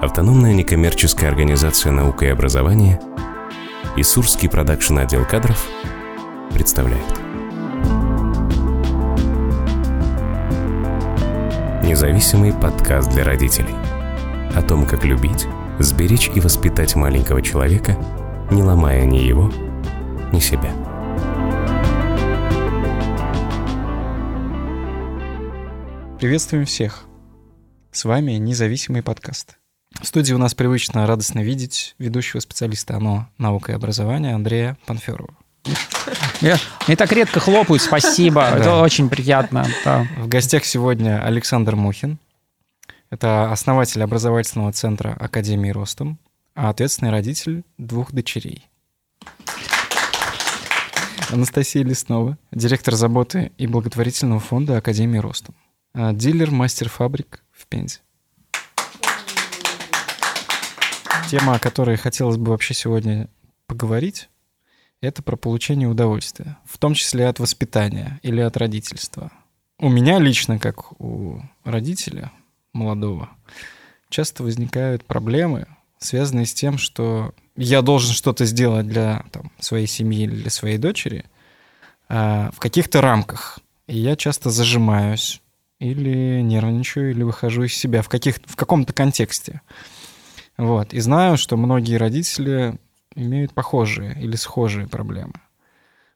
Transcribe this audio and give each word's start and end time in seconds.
Автономная 0.00 0.54
некоммерческая 0.54 1.28
организация 1.28 1.90
«Наука 1.90 2.26
и 2.26 2.28
образование» 2.28 3.00
и 3.96 4.04
Сурский 4.04 4.48
продакшн 4.48 4.96
отдел 4.98 5.24
кадров 5.24 5.66
представляют. 6.54 7.04
Независимый 11.84 12.52
подкаст 12.52 13.10
для 13.10 13.24
родителей. 13.24 13.74
О 14.54 14.62
том, 14.62 14.86
как 14.86 15.04
любить, 15.04 15.48
сберечь 15.80 16.30
и 16.32 16.38
воспитать 16.38 16.94
маленького 16.94 17.42
человека, 17.42 17.98
не 18.52 18.62
ломая 18.62 19.04
ни 19.04 19.16
его, 19.16 19.52
ни 20.32 20.38
себя. 20.38 20.70
Приветствуем 26.20 26.66
всех! 26.66 27.06
С 27.90 28.04
вами 28.04 28.34
независимый 28.34 29.02
подкаст. 29.02 29.57
В 30.00 30.06
студии 30.06 30.32
у 30.32 30.38
нас 30.38 30.54
привычно 30.54 31.06
радостно 31.06 31.40
видеть 31.40 31.96
ведущего 31.98 32.38
специалиста 32.40 32.96
ОНО 32.96 33.30
«Наука 33.36 33.72
и 33.72 33.74
образование» 33.74 34.34
Андрея 34.34 34.78
Панферова. 34.86 35.34
Я, 36.40 36.56
мне 36.86 36.96
так 36.96 37.10
редко 37.10 37.40
хлопают, 37.40 37.82
спасибо. 37.82 38.42
Да. 38.42 38.56
Это 38.56 38.76
очень 38.76 39.08
приятно. 39.08 39.66
Да. 39.84 40.06
В 40.16 40.28
гостях 40.28 40.64
сегодня 40.64 41.20
Александр 41.24 41.74
Мухин. 41.74 42.18
Это 43.10 43.50
основатель 43.50 44.02
образовательного 44.02 44.72
центра 44.72 45.16
Академии 45.18 45.70
Ростом, 45.70 46.18
а 46.54 46.68
ответственный 46.70 47.10
родитель 47.10 47.64
двух 47.76 48.12
дочерей. 48.12 48.68
Анастасия 51.30 51.82
Леснова, 51.82 52.38
директор 52.52 52.94
заботы 52.94 53.50
и 53.58 53.66
благотворительного 53.66 54.40
фонда 54.40 54.76
Академии 54.76 55.18
Ростом. 55.18 55.56
А, 55.92 56.12
Дилер 56.12 56.50
мастер 56.52 56.88
фабрик 56.88 57.42
в 57.50 57.66
Пензе. 57.66 57.98
Тема, 61.28 61.56
о 61.56 61.58
которой 61.58 61.98
хотелось 61.98 62.38
бы 62.38 62.52
вообще 62.52 62.72
сегодня 62.72 63.28
поговорить, 63.66 64.30
это 65.02 65.22
про 65.22 65.36
получение 65.36 65.86
удовольствия, 65.86 66.56
в 66.64 66.78
том 66.78 66.94
числе 66.94 67.28
от 67.28 67.38
воспитания 67.38 68.18
или 68.22 68.40
от 68.40 68.56
родительства. 68.56 69.30
У 69.78 69.90
меня 69.90 70.20
лично, 70.20 70.58
как 70.58 70.98
у 70.98 71.42
родителя 71.64 72.32
молодого, 72.72 73.28
часто 74.08 74.42
возникают 74.42 75.04
проблемы, 75.04 75.66
связанные 75.98 76.46
с 76.46 76.54
тем, 76.54 76.78
что 76.78 77.34
я 77.56 77.82
должен 77.82 78.14
что-то 78.14 78.46
сделать 78.46 78.86
для 78.86 79.26
там, 79.30 79.52
своей 79.60 79.86
семьи 79.86 80.22
или 80.22 80.34
для 80.34 80.50
своей 80.50 80.78
дочери 80.78 81.26
а, 82.08 82.50
в 82.52 82.58
каких-то 82.58 83.02
рамках. 83.02 83.58
И 83.86 83.98
я 83.98 84.16
часто 84.16 84.48
зажимаюсь 84.48 85.42
или 85.78 86.40
нервничаю, 86.40 87.10
или 87.10 87.22
выхожу 87.22 87.64
из 87.64 87.74
себя 87.74 88.00
в, 88.00 88.08
каких, 88.08 88.36
в 88.46 88.56
каком-то 88.56 88.94
контексте. 88.94 89.60
Вот. 90.58 90.92
И 90.92 91.00
знаю, 91.00 91.36
что 91.36 91.56
многие 91.56 91.94
родители 91.96 92.78
имеют 93.14 93.54
похожие 93.54 94.20
или 94.20 94.36
схожие 94.36 94.88
проблемы. 94.88 95.34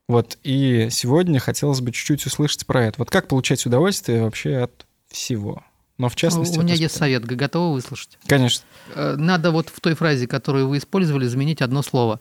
Вот. 0.09 0.37
И 0.43 0.89
сегодня 0.91 1.39
хотелось 1.39 1.81
бы 1.81 1.93
чуть-чуть 1.93 2.27
услышать 2.27 2.67
про 2.67 2.85
это. 2.85 2.97
Вот 2.99 3.11
как 3.11 3.29
получать 3.29 3.65
удовольствие 3.65 4.23
вообще 4.23 4.59
от 4.59 4.87
всего? 5.09 5.63
Но 5.97 6.09
в 6.09 6.17
частности... 6.17 6.59
У 6.59 6.63
меня 6.63 6.75
есть 6.75 6.97
совет. 6.97 7.25
Готовы 7.25 7.75
выслушать? 7.75 8.19
Конечно. 8.27 8.65
Э, 8.95 9.15
Надо 9.17 9.53
вот 9.53 9.69
в 9.69 9.81
той 9.81 9.95
фразе, 9.95 10.27
которую 10.27 10.69
вы 10.69 10.79
использовали, 10.79 11.27
заменить 11.27 11.63
одно 11.63 11.83
слово. 11.83 12.19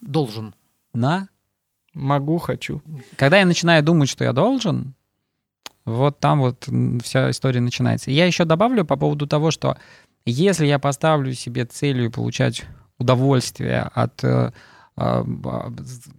Должен. 0.00 0.54
На. 0.92 1.28
Могу, 1.92 2.38
хочу. 2.38 2.82
Когда 3.16 3.38
я 3.38 3.46
начинаю 3.46 3.82
думать, 3.82 4.08
что 4.08 4.24
я 4.24 4.32
должен, 4.32 4.94
вот 5.84 6.18
там 6.20 6.40
вот 6.40 6.68
вся 7.02 7.30
история 7.30 7.60
начинается. 7.60 8.10
Я 8.10 8.26
еще 8.26 8.44
добавлю 8.44 8.84
по 8.84 8.96
поводу 8.96 9.26
того, 9.26 9.50
что 9.50 9.76
если 10.30 10.66
я 10.66 10.78
поставлю 10.78 11.32
себе 11.34 11.64
целью 11.64 12.10
получать 12.10 12.64
удовольствие 12.98 13.82
от 13.82 14.22
э, 14.24 14.52
а, 14.96 15.24
а, 15.44 15.72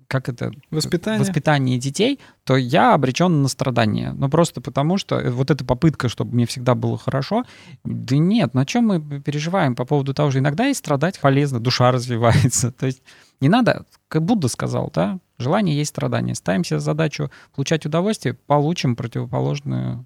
как 0.08 0.28
это 0.28 0.52
Воспитание. 0.70 1.22
воспитания 1.22 1.78
детей, 1.78 2.20
то 2.44 2.58
я 2.58 2.94
обречен 2.94 3.42
на 3.42 3.48
страдания. 3.48 4.12
Ну, 4.12 4.30
просто 4.30 4.60
потому 4.60 4.98
что 4.98 5.18
э, 5.18 5.30
вот 5.30 5.50
эта 5.50 5.64
попытка, 5.64 6.10
чтобы 6.10 6.36
мне 6.36 6.46
всегда 6.46 6.76
было 6.76 6.98
хорошо, 6.98 7.46
да 7.86 8.18
нет, 8.18 8.54
на 8.54 8.66
чем 8.66 8.88
мы 8.88 9.22
переживаем 9.22 9.76
по 9.76 9.86
поводу 9.86 10.14
того, 10.14 10.30
что 10.30 10.40
иногда 10.40 10.68
и 10.68 10.74
страдать 10.74 11.20
полезно, 11.22 11.62
душа 11.62 11.90
развивается. 11.92 12.72
То 12.78 12.88
есть 12.88 13.02
не 13.40 13.48
надо, 13.48 13.86
как 14.10 14.24
Будда 14.24 14.50
сказал, 14.50 14.92
да, 14.94 15.20
желание 15.38 15.78
есть 15.78 15.92
страдание. 15.92 16.36
Ставим 16.36 16.66
себе 16.66 16.82
задачу 16.82 17.32
получать 17.56 17.86
удовольствие, 17.86 18.34
получим 18.34 18.98
противоположную 18.98 20.06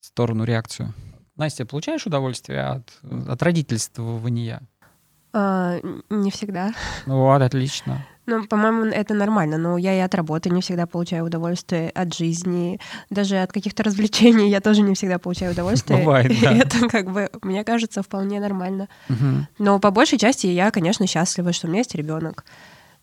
сторону 0.00 0.42
реакцию. 0.42 0.94
Настя, 1.38 1.64
получаешь 1.64 2.04
удовольствие 2.04 2.62
от, 2.62 2.92
от 3.28 3.42
родительствования? 3.42 4.60
А, 5.32 5.78
не 6.10 6.30
всегда. 6.30 6.72
Ну, 7.06 7.22
Вот, 7.22 7.40
отлично. 7.42 8.04
Ну, 8.26 8.46
по-моему, 8.46 8.84
это 8.84 9.14
нормально. 9.14 9.56
Но 9.56 9.78
я 9.78 9.94
и 9.94 10.00
от 10.00 10.14
работы 10.14 10.50
не 10.50 10.60
всегда 10.60 10.86
получаю 10.86 11.24
удовольствие, 11.24 11.90
от 11.90 12.12
жизни, 12.12 12.78
даже 13.08 13.38
от 13.38 13.52
каких-то 13.52 13.84
развлечений 13.84 14.50
я 14.50 14.60
тоже 14.60 14.82
не 14.82 14.94
всегда 14.94 15.18
получаю 15.18 15.52
удовольствие. 15.52 16.00
Бывает, 16.00 16.32
И 16.32 16.40
да. 16.42 16.52
это, 16.58 16.88
как 16.88 17.10
бы, 17.10 17.30
мне 17.42 17.64
кажется, 17.64 18.02
вполне 18.02 18.40
нормально. 18.40 18.88
Мгм. 19.08 19.46
Но 19.58 19.78
по 19.78 19.90
большей 19.90 20.18
части 20.18 20.46
я, 20.48 20.70
конечно, 20.70 21.06
счастлива, 21.06 21.52
что 21.52 21.68
у 21.68 21.70
меня 21.70 21.80
есть 21.80 21.94
ребенок. 21.94 22.44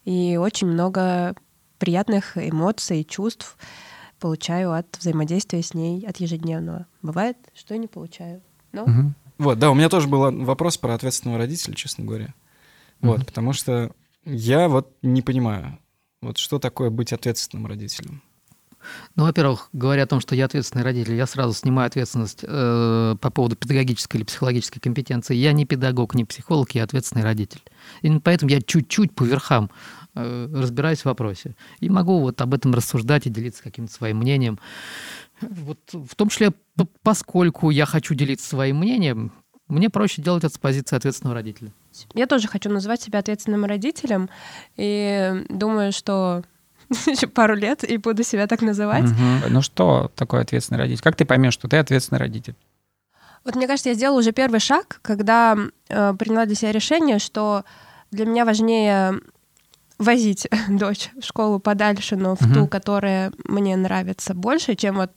И 0.03 0.38
очень 0.38 0.67
много 0.67 1.34
приятных 1.79 2.38
эмоций, 2.38 3.03
чувств 3.03 3.57
получаю 4.25 4.74
от 4.74 4.88
взаимодействия 4.97 5.62
с 5.62 5.75
ней, 5.75 6.03
от 6.03 6.18
ежедневного. 6.18 6.88
Бывает, 7.03 7.38
что 7.53 7.75
и 7.75 7.78
не 7.78 7.86
получаю. 7.86 8.41
Но 8.72 8.88
Мгм. 8.88 9.13
Вот, 9.38 9.59
да, 9.59 9.69
у 9.69 9.75
меня 9.75 9.88
тоже 9.88 10.08
был 10.08 10.31
вопрос 10.44 10.80
про 10.80 10.96
ответственного 10.96 11.38
родителя, 11.38 11.75
честно 11.75 12.06
говоря. 12.06 12.34
Вот, 13.02 13.18
Мгм. 13.18 13.25
потому 13.28 13.53
что 13.53 13.91
я 14.25 14.68
вот 14.68 14.91
не 15.03 15.22
понимаю, 15.22 15.78
вот 16.24 16.40
что 16.40 16.58
такое 16.58 16.90
быть 16.90 17.14
ответственным 17.14 17.68
родителем. 17.68 18.24
Ну, 19.16 19.25
во-первых, 19.25 19.69
говоря 19.74 20.03
о 20.03 20.08
том, 20.08 20.19
что 20.19 20.34
я 20.34 20.46
ответственный 20.46 20.84
родитель, 20.84 21.14
я 21.14 21.28
сразу 21.28 21.53
снимаю 21.53 21.85
ответственность 21.88 22.40
э, 22.44 23.16
по 23.22 23.30
поводу 23.30 23.56
педагогической 23.56 24.19
или 24.19 24.25
психологической 24.25 24.81
компетенции. 24.81 25.35
Я 25.35 25.53
не 25.53 25.66
педагог, 25.66 26.16
не 26.16 26.25
психолог, 26.25 26.72
я 26.72 26.84
ответственный 26.84 27.24
родитель. 27.24 27.62
Именно 28.02 28.22
поэтому 28.22 28.50
я 28.50 28.62
чуть-чуть 28.62 29.14
по 29.14 29.24
верхам 29.24 29.69
разбираюсь 30.16 31.02
в 31.02 31.06
вопросе. 31.06 31.56
И 31.80 31.90
могу 31.90 32.20
вот 32.20 32.42
об 32.42 32.53
этом 32.53 32.74
рассуждать 32.74 33.28
и 33.28 33.30
делиться 33.30 33.62
каким-то 33.62 33.94
своим 33.94 34.18
мнением. 34.18 34.59
Вот 35.42 35.80
в 35.92 36.16
том 36.16 36.30
числе, 36.30 36.53
поскольку 37.03 37.70
я 37.70 37.86
хочу 37.86 38.16
делиться 38.16 38.48
своим 38.48 38.78
мнением, 38.78 39.31
мне 39.68 39.90
проще 39.90 40.22
делать 40.22 40.44
это 40.44 40.53
с 40.53 40.58
позиции 40.58 40.96
ответственного 40.96 41.36
родителя. 41.36 41.72
я 42.14 42.28
тоже 42.28 42.48
хочу 42.48 42.70
называть 42.70 43.02
себя 43.02 43.20
ответственным 43.20 43.66
родителем. 43.66 44.30
И 44.78 45.44
думаю, 45.50 45.92
что 45.92 46.44
еще 47.08 47.28
пару 47.28 47.56
лет 47.56 47.84
и 47.84 47.97
буду 47.97 48.24
себя 48.24 48.47
так 48.47 48.62
называть. 48.62 49.03
Мгм. 49.03 49.42
Ну 49.50 49.62
что 49.62 50.12
такое 50.16 50.42
ответственный 50.42 50.78
родитель? 50.78 51.02
Как 51.02 51.16
ты 51.16 51.26
поймешь, 51.26 51.53
что 51.53 51.68
ты 51.68 51.78
ответственный 51.78 52.20
родитель? 52.20 52.56
Вот 53.44 53.56
мне 53.56 53.68
кажется, 53.68 53.90
я 53.90 53.96
сделала 53.96 54.20
уже 54.20 54.32
первый 54.32 54.59
шаг, 54.59 55.00
когда 55.02 55.58
э, 55.90 56.14
приняла 56.14 56.46
для 56.46 56.56
себя 56.56 56.72
решение, 56.72 57.20
что 57.20 57.64
для 58.12 58.26
меня 58.26 58.46
важнее 58.46 59.20
возить 59.98 60.48
дочь 60.70 61.10
в 61.20 61.24
школу 61.26 61.60
подальше, 61.60 62.16
но 62.16 62.36
в 62.36 62.42
Мгм. 62.42 62.54
ту, 62.54 62.68
которая 62.68 63.32
мне 63.46 63.76
нравится 63.76 64.34
больше, 64.34 64.76
чем 64.76 64.96
вот 64.96 65.12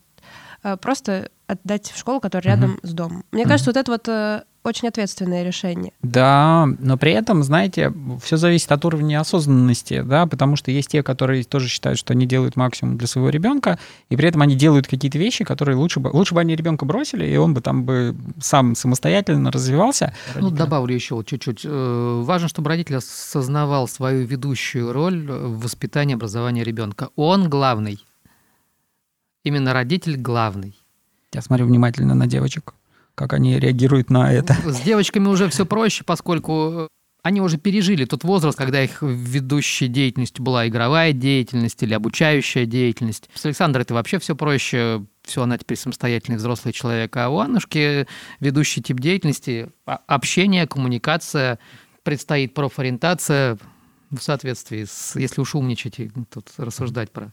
э, 0.62 0.76
просто 0.76 1.30
отдать 1.46 1.90
в 1.90 1.98
школу, 1.98 2.20
которая 2.20 2.56
Мгм. 2.56 2.62
рядом 2.62 2.80
с 2.82 2.92
домом. 2.92 3.24
Мне 3.32 3.42
Мгм. 3.44 3.48
кажется, 3.48 3.70
вот 3.70 3.76
это 3.76 3.90
вот 3.92 4.08
э, 4.08 4.42
очень 4.68 4.88
ответственное 4.88 5.42
решение. 5.42 5.92
Да, 6.02 6.68
но 6.78 6.96
при 6.96 7.12
этом, 7.12 7.42
знаете, 7.42 7.92
все 8.22 8.36
зависит 8.36 8.70
от 8.70 8.84
уровня 8.84 9.20
осознанности, 9.20 10.02
да, 10.02 10.26
потому 10.26 10.56
что 10.56 10.70
есть 10.70 10.90
те, 10.90 11.02
которые 11.02 11.44
тоже 11.44 11.68
считают, 11.68 11.98
что 11.98 12.12
они 12.12 12.26
делают 12.26 12.56
максимум 12.56 12.96
для 12.96 13.06
своего 13.06 13.30
ребенка, 13.30 13.78
и 14.08 14.16
при 14.16 14.28
этом 14.28 14.42
они 14.42 14.54
делают 14.54 14.86
какие-то 14.86 15.18
вещи, 15.18 15.44
которые 15.44 15.76
лучше 15.76 16.00
бы, 16.00 16.08
лучше 16.08 16.34
бы 16.34 16.40
они 16.40 16.54
ребенка 16.54 16.84
бросили, 16.84 17.26
и 17.26 17.36
он 17.36 17.54
бы 17.54 17.60
там 17.60 17.84
бы 17.84 18.14
сам 18.40 18.74
самостоятельно 18.74 19.50
развивался. 19.50 20.14
Ну, 20.36 20.50
добавлю 20.50 20.94
еще 20.94 21.14
вот 21.14 21.26
чуть-чуть. 21.26 21.62
Э, 21.64 22.22
Важно, 22.24 22.48
чтобы 22.48 22.68
родитель 22.68 22.96
осознавал 22.96 23.88
свою 23.88 24.26
ведущую 24.26 24.92
роль 24.92 25.26
в 25.26 25.62
воспитании 25.62 26.12
и 26.12 26.16
образовании 26.16 26.62
ребенка. 26.62 27.08
Он 27.16 27.48
главный. 27.48 28.04
Именно 29.44 29.72
родитель 29.72 30.16
главный. 30.16 30.74
Я 31.32 31.42
смотрю 31.42 31.66
внимательно 31.66 32.14
на 32.14 32.26
девочек, 32.26 32.74
как 33.18 33.32
они 33.32 33.58
реагируют 33.58 34.10
на 34.10 34.32
это. 34.32 34.54
С 34.64 34.80
девочками 34.80 35.26
уже 35.26 35.48
все 35.48 35.66
проще, 35.66 36.04
поскольку 36.04 36.70
э, 36.72 36.88
они 37.24 37.40
уже 37.40 37.58
пережили 37.58 38.04
тот 38.04 38.22
возраст, 38.22 38.56
когда 38.56 38.82
их 38.82 39.02
ведущей 39.02 39.88
деятельностью 39.88 40.44
была 40.44 40.68
игровая 40.68 41.12
деятельность 41.12 41.82
или 41.82 41.94
обучающая 41.94 42.64
деятельность. 42.64 43.28
С 43.34 43.44
Александрой 43.44 43.82
это 43.82 43.94
вообще 43.94 44.20
все 44.20 44.36
проще. 44.36 45.04
Все, 45.24 45.42
она 45.42 45.58
теперь 45.58 45.76
самостоятельный 45.76 46.38
взрослый 46.38 46.72
человек. 46.72 47.14
А 47.16 47.28
у 47.28 47.40
Аннушки 47.40 48.06
ведущий 48.38 48.82
тип 48.82 49.00
деятельности 49.00 49.68
а- 49.84 50.00
общение, 50.06 50.68
коммуникация, 50.68 51.58
предстоит 52.04 52.54
профориентация 52.54 53.58
в 54.10 54.20
соответствии 54.20 54.84
с, 54.84 55.16
если 55.16 55.40
уж 55.40 55.56
умничать 55.56 55.98
и 55.98 56.10
тут 56.32 56.50
рассуждать 56.56 57.10
про 57.10 57.32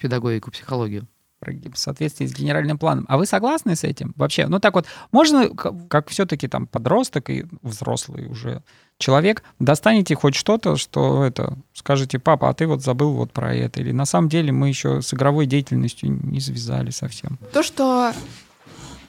педагогику, 0.00 0.50
психологию. 0.50 1.06
В 1.40 1.78
соответствии 1.78 2.26
с 2.26 2.34
генеральным 2.34 2.78
планом. 2.78 3.06
А 3.08 3.16
вы 3.16 3.24
согласны 3.24 3.74
с 3.74 3.84
этим 3.84 4.12
вообще? 4.16 4.46
Ну 4.46 4.60
так 4.60 4.74
вот, 4.74 4.86
можно, 5.10 5.48
как 5.48 6.08
все-таки 6.08 6.48
там 6.48 6.66
подросток 6.66 7.30
и 7.30 7.46
взрослый 7.62 8.26
уже 8.26 8.62
человек, 8.98 9.42
достанете 9.58 10.14
хоть 10.14 10.34
что-то, 10.34 10.76
что 10.76 11.24
это, 11.24 11.56
скажете, 11.72 12.18
папа, 12.18 12.50
а 12.50 12.54
ты 12.54 12.66
вот 12.66 12.82
забыл 12.82 13.12
вот 13.12 13.32
про 13.32 13.54
это. 13.54 13.80
Или 13.80 13.92
на 13.92 14.04
самом 14.04 14.28
деле 14.28 14.52
мы 14.52 14.68
еще 14.68 15.00
с 15.00 15.14
игровой 15.14 15.46
деятельностью 15.46 16.10
не 16.10 16.40
связали 16.40 16.90
совсем. 16.90 17.38
То, 17.54 17.62
что 17.62 18.12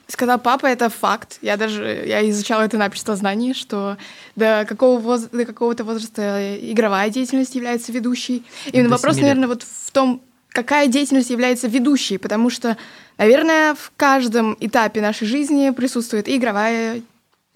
сказал 0.07 0.39
папа, 0.39 0.67
это 0.67 0.89
факт. 0.89 1.39
Я 1.41 1.57
даже 1.57 1.83
я 2.07 2.27
изучала 2.29 2.61
это 2.61 2.77
на 2.77 2.85
обществознании, 2.85 3.51
что 3.51 3.97
до 4.37 4.65
какого 4.67 4.99
воз, 4.99 5.23
до 5.23 5.45
какого-то 5.45 5.83
возраста 5.83 6.57
игровая 6.71 7.09
деятельность 7.09 7.55
является 7.55 7.91
ведущей. 7.91 8.45
Именно 8.71 8.89
до 8.89 8.95
вопрос, 8.95 9.17
наверное, 9.17 9.47
вот 9.47 9.63
в 9.63 9.91
том, 9.91 10.21
какая 10.51 10.87
деятельность 10.87 11.29
является 11.29 11.67
ведущей, 11.67 12.17
потому 12.17 12.49
что, 12.49 12.77
наверное, 13.17 13.73
в 13.75 13.91
каждом 13.95 14.57
этапе 14.59 15.01
нашей 15.01 15.27
жизни 15.27 15.71
присутствует 15.71 16.27
и 16.27 16.37
игровая 16.37 17.01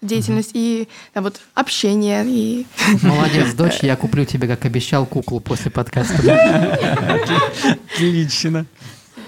деятельность, 0.02 0.52
и 0.54 0.88
там, 1.14 1.24
вот 1.24 1.42
общение. 1.54 2.24
И... 2.26 2.66
Молодец, 3.02 3.54
дочь, 3.54 3.80
я 3.82 3.96
куплю 3.96 4.26
тебе, 4.26 4.48
как 4.48 4.66
обещал, 4.66 5.06
куклу 5.06 5.40
после 5.40 5.72
подкаста. 5.72 6.16
Отлично. 7.94 8.66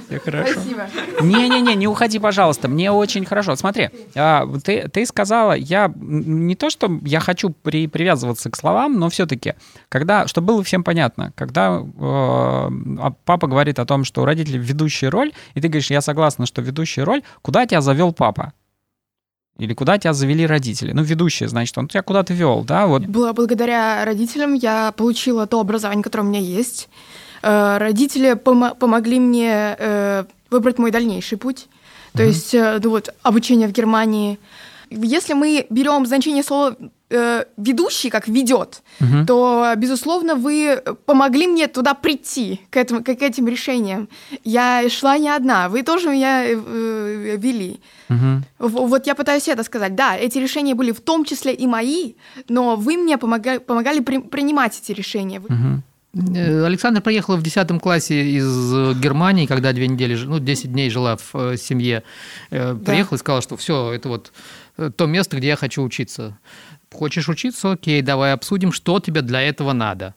Все 0.08 0.20
хорошо. 0.20 0.54
Спасибо. 0.54 0.88
Не-не-не, 1.22 1.76
не 1.76 1.88
уходи, 1.88 2.18
пожалуйста. 2.20 2.68
Мне 2.68 2.92
очень 2.92 3.26
хорошо. 3.26 3.56
Смотри, 3.56 3.90
а, 4.16 4.48
ты, 4.64 4.88
ты 4.88 5.06
сказала, 5.06 5.54
я 5.54 5.92
не 5.96 6.56
то, 6.56 6.70
что 6.70 7.00
я 7.04 7.20
хочу 7.20 7.50
при, 7.50 7.88
привязываться 7.88 8.50
к 8.50 8.56
словам, 8.56 9.00
но 9.00 9.10
все-таки, 9.10 9.56
когда, 9.90 10.28
чтобы 10.28 10.48
было 10.48 10.64
всем 10.64 10.84
понятно, 10.84 11.34
когда 11.36 11.82
э, 11.82 13.12
папа 13.26 13.48
говорит 13.48 13.80
о 13.80 13.86
том, 13.86 14.06
что 14.06 14.22
у 14.22 14.26
родителей 14.26 14.60
ведущая 14.60 15.10
роль, 15.10 15.34
и 15.56 15.62
ты 15.62 15.68
говоришь, 15.68 15.92
я 15.92 16.02
согласна, 16.02 16.46
что 16.46 16.62
ведущая 16.62 17.04
роль, 17.04 17.24
куда 17.42 17.66
тебя 17.66 17.82
завел 17.82 18.14
папа? 18.14 18.54
Или 19.58 19.74
куда 19.74 19.98
тебя 19.98 20.14
завели 20.14 20.46
родители? 20.46 20.92
Ну, 20.92 21.02
ведущие, 21.02 21.50
значит, 21.50 21.78
он 21.78 21.88
тебя 21.88 22.04
куда-то 22.04 22.34
вел, 22.34 22.64
да? 22.64 22.86
Вот. 22.86 23.06
Было 23.08 23.34
благодаря 23.34 24.06
родителям 24.06 24.54
я 24.54 24.92
получила 24.92 25.48
то 25.48 25.60
образование, 25.60 26.04
которое 26.04 26.24
у 26.24 26.30
меня 26.30 26.40
есть. 26.40 26.90
Э, 27.42 27.78
родители 27.78 28.34
пом- 28.34 28.76
помогли 28.76 29.20
мне 29.20 29.76
э, 29.78 30.24
выбрать 30.50 30.80
мой 30.80 30.92
дальнейший 30.92 31.38
путь. 31.38 31.68
То 32.14 32.24
mm-hmm. 32.24 32.28
есть, 32.28 32.54
э, 32.54 32.80
ну 32.84 32.90
вот, 32.90 33.14
обучение 33.24 33.68
в 33.68 33.72
Германии. 33.72 34.40
Если 34.90 35.34
мы 35.34 35.66
берем 35.70 36.06
значение 36.06 36.44
слова 36.44 36.76
э, 37.10 37.44
ведущий, 37.58 38.10
как 38.10 38.28
ведет, 38.28 38.84
угу. 39.02 39.26
то, 39.26 39.74
безусловно, 39.76 40.36
вы 40.36 40.82
помогли 41.06 41.48
мне 41.48 41.68
туда 41.68 41.94
прийти, 41.94 42.62
к, 42.70 42.78
этому, 42.78 43.04
к 43.04 43.10
этим 43.10 43.48
решениям. 43.48 44.08
Я 44.44 44.90
шла 44.90 45.18
не 45.18 45.30
одна, 45.30 45.68
вы 45.68 45.84
тоже 45.84 46.10
меня 46.10 46.46
э, 46.46 47.36
вели. 47.38 47.80
Угу. 48.10 48.70
Вот 48.70 49.08
я 49.08 49.16
пытаюсь 49.16 49.48
это 49.48 49.64
сказать. 49.64 49.96
Да, 49.96 50.16
эти 50.16 50.38
решения 50.38 50.76
были 50.76 50.92
в 50.92 51.02
том 51.02 51.26
числе 51.26 51.54
и 51.54 51.68
мои, 51.68 52.14
но 52.48 52.76
вы 52.76 52.98
мне 52.98 53.18
помогали, 53.18 53.58
помогали 53.58 54.00
при, 54.00 54.20
принимать 54.20 54.80
эти 54.82 54.94
решения. 54.94 55.40
Угу. 55.40 55.82
Э, 56.36 56.66
Александр 56.66 57.02
приехала 57.02 57.38
в 57.38 57.44
10 57.44 57.80
классе 57.82 58.30
из 58.30 58.98
Германии, 59.00 59.46
когда 59.46 59.74
две 59.74 59.88
недели, 59.88 60.16
ну, 60.16 60.40
10 60.40 60.72
дней 60.72 60.90
жила 60.90 61.18
в 61.18 61.36
э, 61.36 61.58
семье. 61.58 62.04
Э, 62.50 62.74
да. 62.74 62.92
Приехала 62.92 63.18
и 63.18 63.20
сказала, 63.20 63.42
что 63.42 63.58
все, 63.58 63.94
это 63.94 64.10
вот 64.10 64.32
то 64.96 65.06
место, 65.08 65.38
где 65.38 65.50
я 65.50 65.56
хочу 65.56 65.84
учиться. 65.84 66.38
Хочешь 66.92 67.30
учиться? 67.30 67.72
Окей, 67.72 68.02
давай 68.02 68.34
обсудим, 68.34 68.72
что 68.72 69.00
тебе 69.00 69.22
для 69.22 69.42
этого 69.42 69.74
надо. 69.74 70.14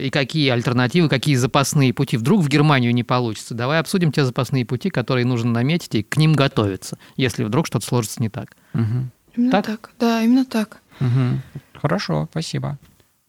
И 0.00 0.08
какие 0.10 0.48
альтернативы, 0.50 1.08
какие 1.08 1.34
запасные 1.34 1.92
пути. 1.92 2.16
Вдруг 2.16 2.42
в 2.42 2.48
Германию 2.48 2.94
не 2.94 3.02
получится. 3.02 3.54
Давай 3.54 3.80
обсудим 3.80 4.12
те 4.12 4.24
запасные 4.24 4.64
пути, 4.64 4.88
которые 4.88 5.26
нужно 5.26 5.50
наметить, 5.50 5.94
и 5.96 6.02
к 6.02 6.16
ним 6.16 6.32
готовиться, 6.32 6.96
если 7.16 7.44
вдруг 7.44 7.66
что-то 7.66 7.84
сложится 7.84 8.22
не 8.22 8.30
так. 8.30 8.56
Угу. 8.72 9.10
Именно 9.36 9.50
так? 9.50 9.66
так? 9.66 9.90
Да, 9.98 10.22
именно 10.22 10.44
так. 10.44 10.80
Угу. 11.00 11.60
Хорошо, 11.82 12.28
спасибо. 12.30 12.78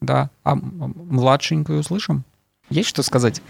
Да. 0.06 0.30
А 0.44 0.56
младшенькую 0.56 1.80
услышим? 1.80 2.24
Есть 2.70 2.90
что 2.90 3.04
сказать? 3.04 3.42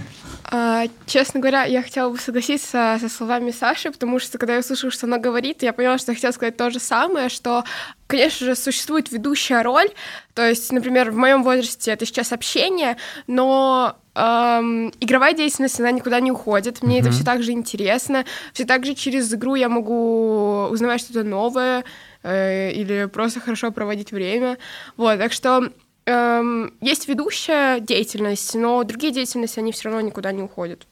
А, 0.51 0.83
честно 1.05 1.39
говоря, 1.39 1.63
я 1.63 1.81
хотела 1.81 2.09
бы 2.09 2.17
согласиться 2.17 2.97
со 2.99 3.09
словами 3.09 3.51
Саши, 3.51 3.89
потому 3.89 4.19
что 4.19 4.37
когда 4.37 4.53
я 4.55 4.59
услышала, 4.59 4.91
что 4.91 5.07
она 5.07 5.17
говорит, 5.17 5.63
я 5.63 5.71
поняла, 5.71 5.97
что 5.97 6.11
я 6.11 6.15
хотела 6.15 6.31
сказать 6.31 6.57
то 6.57 6.69
же 6.69 6.79
самое, 6.79 7.29
что, 7.29 7.63
конечно 8.07 8.45
же, 8.45 8.55
существует 8.55 9.11
ведущая 9.11 9.61
роль. 9.61 9.89
То 10.33 10.47
есть, 10.47 10.69
например, 10.71 11.11
в 11.11 11.15
моем 11.15 11.43
возрасте 11.43 11.91
это 11.91 12.05
сейчас 12.05 12.33
общение, 12.33 12.97
но 13.25 13.95
эм, 14.15 14.91
игровая 14.99 15.33
деятельность, 15.33 15.79
она 15.79 15.91
никуда 15.91 16.19
не 16.19 16.31
уходит. 16.31 16.83
Мне 16.83 16.97
mm-hmm. 16.97 17.01
это 17.01 17.11
все 17.11 17.23
так 17.23 17.41
же 17.41 17.53
интересно. 17.53 18.25
Все 18.51 18.65
так 18.65 18.85
же 18.85 18.95
через 18.95 19.33
игру 19.33 19.55
я 19.55 19.69
могу 19.69 20.67
узнавать 20.69 20.99
что-то 20.99 21.23
новое 21.23 21.85
э, 22.21 22.71
или 22.73 23.05
просто 23.05 23.39
хорошо 23.39 23.71
проводить 23.71 24.11
время. 24.11 24.57
Вот, 24.97 25.19
так 25.19 25.31
что 25.31 25.71
эм, 26.05 26.73
есть 26.81 27.07
ведущая 27.07 27.79
деятельность, 27.79 28.55
но 28.55 28.83
другие 28.83 29.13
деятельности, 29.13 29.59
они 29.59 29.71
все 29.71 29.89
равно 29.89 30.01
никуда 30.01 30.31
не 30.31 30.41
уходят. 30.41 30.87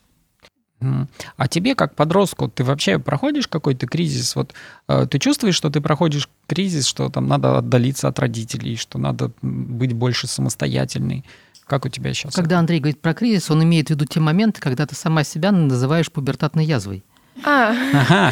А 1.38 1.48
тебе, 1.48 1.76
как 1.76 1.96
подростку, 1.96 2.50
ты 2.50 2.64
вообще 2.64 3.00
проходишь 3.00 3.48
какой-то 3.48 3.88
кризис? 3.88 4.36
Вот 4.36 4.54
э, 4.88 5.08
ты 5.10 5.20
чувствуешь, 5.20 5.56
что 5.56 5.70
ты 5.70 5.82
проходишь 5.82 6.28
кризис, 6.48 6.86
что 6.86 7.10
там 7.10 7.28
надо 7.28 7.58
отдалиться 7.58 8.08
от 8.08 8.20
родителей, 8.20 8.76
что 8.76 8.98
надо 9.00 9.32
быть 9.42 9.94
больше 9.94 10.28
самостоятельной? 10.28 11.24
Как 11.66 11.86
у 11.86 11.90
тебя 11.90 12.14
сейчас? 12.14 12.36
Когда 12.36 12.60
Андрей 12.60 12.80
говорит 12.80 13.00
про 13.00 13.14
кризис, 13.14 13.50
он 13.50 13.64
имеет 13.64 13.88
в 13.88 13.92
виду 13.92 14.06
те 14.06 14.20
моменты, 14.20 14.60
когда 14.60 14.86
ты 14.86 14.96
сама 14.96 15.24
себя 15.24 15.52
называешь 15.52 16.12
пубертатной 16.12 16.66
язвой. 16.66 17.04
А. 17.44 18.32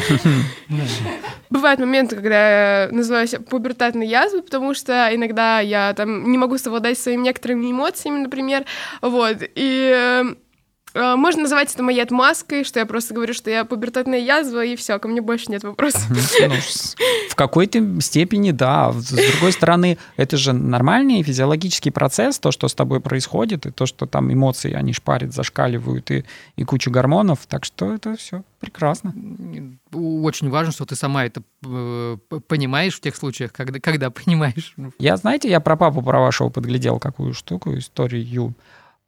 Бывают 1.50 1.80
моменты, 1.80 2.16
когда 2.16 2.84
я 2.84 2.88
называю 2.90 3.26
себя 3.26 3.40
пубертатной 3.40 4.06
язвой, 4.06 4.42
потому 4.42 4.74
что 4.74 5.10
иногда 5.12 5.60
я 5.60 5.92
там 5.94 6.30
не 6.30 6.38
могу 6.38 6.56
совладать 6.58 6.98
своими 6.98 7.22
некоторыми 7.22 7.70
эмоциями, 7.70 8.20
например, 8.20 8.64
вот, 9.02 9.38
и 9.40 9.92
а, 9.94 10.24
можно 10.94 11.42
называть 11.42 11.72
это 11.72 11.82
моей 11.82 12.02
отмазкой, 12.02 12.64
что 12.64 12.78
я 12.80 12.86
просто 12.86 13.14
говорю, 13.14 13.34
что 13.34 13.50
я 13.50 13.64
пубертатная 13.64 14.18
язва, 14.18 14.64
и 14.64 14.76
все, 14.76 14.98
ко 14.98 15.08
мне 15.08 15.20
больше 15.20 15.50
нет 15.50 15.64
вопросов. 15.64 16.02
Ну, 16.10 16.16
в 17.30 17.34
какой-то 17.34 18.00
степени, 18.00 18.50
да. 18.50 18.92
С 18.92 19.10
другой 19.10 19.52
стороны, 19.52 19.98
это 20.16 20.36
же 20.36 20.52
нормальный 20.52 21.22
физиологический 21.22 21.90
процесс, 21.90 22.38
то, 22.38 22.52
что 22.52 22.68
с 22.68 22.74
тобой 22.74 23.00
происходит, 23.00 23.66
и 23.66 23.70
то, 23.70 23.86
что 23.86 24.06
там 24.06 24.32
эмоции, 24.32 24.72
они 24.72 24.92
шпарят, 24.92 25.32
зашкаливают, 25.32 26.10
и, 26.10 26.24
и 26.56 26.64
куча 26.64 26.90
гормонов. 26.90 27.40
Так 27.48 27.64
что 27.64 27.92
это 27.94 28.16
все 28.16 28.42
прекрасно. 28.60 29.14
Очень 29.92 30.50
важно, 30.50 30.72
что 30.72 30.84
ты 30.84 30.94
сама 30.94 31.24
это 31.24 31.42
э, 31.64 32.16
понимаешь 32.46 32.94
в 32.94 33.00
тех 33.00 33.16
случаях, 33.16 33.52
когда, 33.52 33.80
когда 33.80 34.10
понимаешь. 34.10 34.74
Я, 34.98 35.16
знаете, 35.16 35.50
я 35.50 35.60
про 35.60 35.76
папу, 35.76 36.00
про 36.02 36.20
вашего 36.20 36.48
подглядел 36.48 36.98
какую 36.98 37.34
штуку, 37.34 37.76
историю 37.76 38.54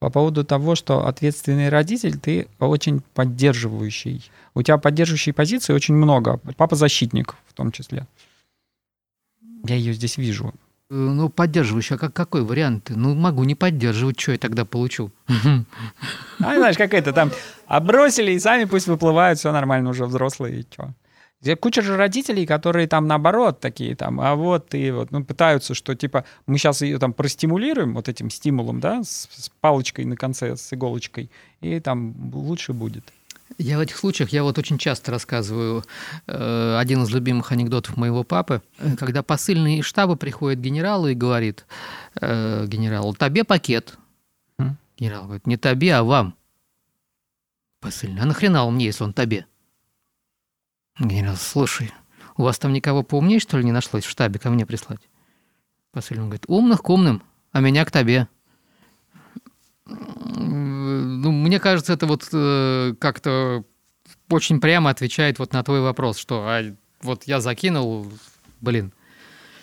по 0.04 0.10
поводу 0.10 0.44
того, 0.44 0.74
что 0.74 1.06
ответственный 1.06 1.70
родитель, 1.70 2.18
ты 2.18 2.46
очень 2.58 3.00
поддерживающий. 3.14 4.30
У 4.54 4.60
тебя 4.60 4.76
поддерживающей 4.76 5.32
позиции 5.32 5.72
очень 5.72 5.94
много. 5.94 6.40
Папа 6.58 6.76
защитник 6.76 7.36
в 7.48 7.54
том 7.54 7.72
числе. 7.72 8.06
Я 9.66 9.76
ее 9.76 9.94
здесь 9.94 10.18
вижу. 10.18 10.52
Э, 10.90 10.94
ну, 10.94 11.30
поддерживающий, 11.30 11.96
а 11.96 11.98
как, 11.98 12.12
какой 12.12 12.42
вариант? 12.42 12.90
Ну, 12.94 13.14
могу 13.14 13.44
не 13.44 13.54
поддерживать, 13.54 14.20
что 14.20 14.32
я 14.32 14.38
тогда 14.38 14.66
получу? 14.66 15.10
А 16.40 16.56
знаешь, 16.56 16.76
как 16.76 16.92
это 16.92 17.14
там, 17.14 17.30
обросили 17.66 18.32
и 18.32 18.38
сами 18.38 18.64
пусть 18.64 18.86
выплывают, 18.86 19.38
все 19.38 19.52
нормально, 19.52 19.88
уже 19.88 20.04
взрослые, 20.04 20.60
и 20.60 20.66
что? 20.70 20.92
Куча 21.60 21.82
же 21.82 21.96
родителей, 21.96 22.46
которые 22.46 22.86
там 22.86 23.06
наоборот 23.06 23.60
такие 23.60 23.94
там, 23.94 24.20
а 24.20 24.34
вот 24.34 24.68
ты 24.68 24.92
вот, 24.92 25.10
ну, 25.10 25.24
пытаются, 25.24 25.74
что 25.74 25.94
типа 25.94 26.24
мы 26.46 26.58
сейчас 26.58 26.82
ее 26.82 26.98
там 26.98 27.12
простимулируем 27.12 27.94
вот 27.94 28.08
этим 28.08 28.30
стимулом, 28.30 28.80
да, 28.80 29.02
с, 29.02 29.28
с 29.30 29.50
палочкой 29.60 30.04
на 30.06 30.16
конце, 30.16 30.56
с 30.56 30.72
иголочкой, 30.72 31.30
и 31.60 31.80
там 31.80 32.14
лучше 32.32 32.72
будет. 32.72 33.04
Я 33.58 33.78
в 33.78 33.80
этих 33.80 33.96
случаях, 33.96 34.30
я 34.30 34.42
вот 34.42 34.58
очень 34.58 34.78
часто 34.78 35.12
рассказываю 35.12 35.84
э, 36.26 36.76
один 36.78 37.02
из 37.02 37.10
любимых 37.10 37.52
анекдотов 37.52 37.96
моего 37.96 38.24
папы, 38.24 38.62
когда 38.98 39.22
посыльный 39.22 39.78
из 39.78 39.84
штаба 39.84 40.16
приходит 40.16 40.58
к 40.58 40.62
генералу 40.62 41.08
и 41.08 41.14
говорит, 41.14 41.66
э, 42.20 42.66
генерал, 42.66 43.14
тебе 43.14 43.44
пакет. 43.44 43.96
Генерал 44.96 45.24
говорит, 45.24 45.46
не 45.46 45.56
тебе, 45.56 45.94
а 45.94 46.02
вам. 46.02 46.34
Посыльный, 47.80 48.22
а 48.22 48.24
нахрена 48.24 48.64
он 48.64 48.74
мне, 48.74 48.86
если 48.86 49.04
он 49.04 49.12
тебе? 49.12 49.46
Генерал, 50.98 51.36
слушай, 51.36 51.92
у 52.36 52.42
вас 52.42 52.58
там 52.58 52.72
никого 52.72 53.02
поумнее, 53.02 53.40
что 53.40 53.58
ли, 53.58 53.64
не 53.64 53.72
нашлось 53.72 54.04
в 54.04 54.10
штабе 54.10 54.38
ко 54.38 54.50
мне 54.50 54.64
прислать? 54.64 55.00
Посыльный 55.92 56.24
говорит, 56.24 56.44
умных 56.46 56.82
к 56.82 56.90
умным, 56.90 57.22
а 57.52 57.60
меня 57.60 57.84
к 57.84 57.92
тебе. 57.92 58.28
Ну, 59.86 61.30
мне 61.30 61.60
кажется, 61.60 61.92
это 61.92 62.06
вот 62.06 62.28
э, 62.32 62.94
как-то 62.98 63.64
очень 64.30 64.60
прямо 64.60 64.90
отвечает 64.90 65.38
вот 65.38 65.52
на 65.52 65.62
твой 65.62 65.80
вопрос, 65.80 66.16
что 66.16 66.44
а, 66.46 66.62
вот 67.02 67.24
я 67.24 67.40
закинул, 67.40 68.10
блин. 68.60 68.92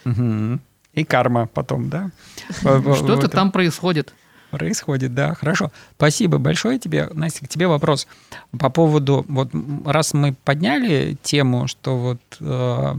Угу. 0.06 0.60
И 0.94 1.04
карма 1.06 1.48
потом, 1.48 1.90
да? 1.90 2.12
Что-то 2.60 3.30
там 3.30 3.52
происходит. 3.52 4.14
Происходит, 4.52 5.16
да, 5.16 5.34
хорошо. 5.34 5.72
Спасибо 5.96 6.38
большое 6.38 6.78
тебе. 6.78 7.10
Настя, 7.14 7.46
к 7.46 7.50
тебе 7.50 7.68
вопрос 7.68 8.08
по 8.60 8.70
поводу, 8.70 9.26
вот 9.28 9.50
раз 9.86 10.14
мы 10.14 10.34
подняли 10.34 11.18
тему, 11.24 11.68
что 11.68 11.98
вот 11.98 12.22
э, 12.40 12.96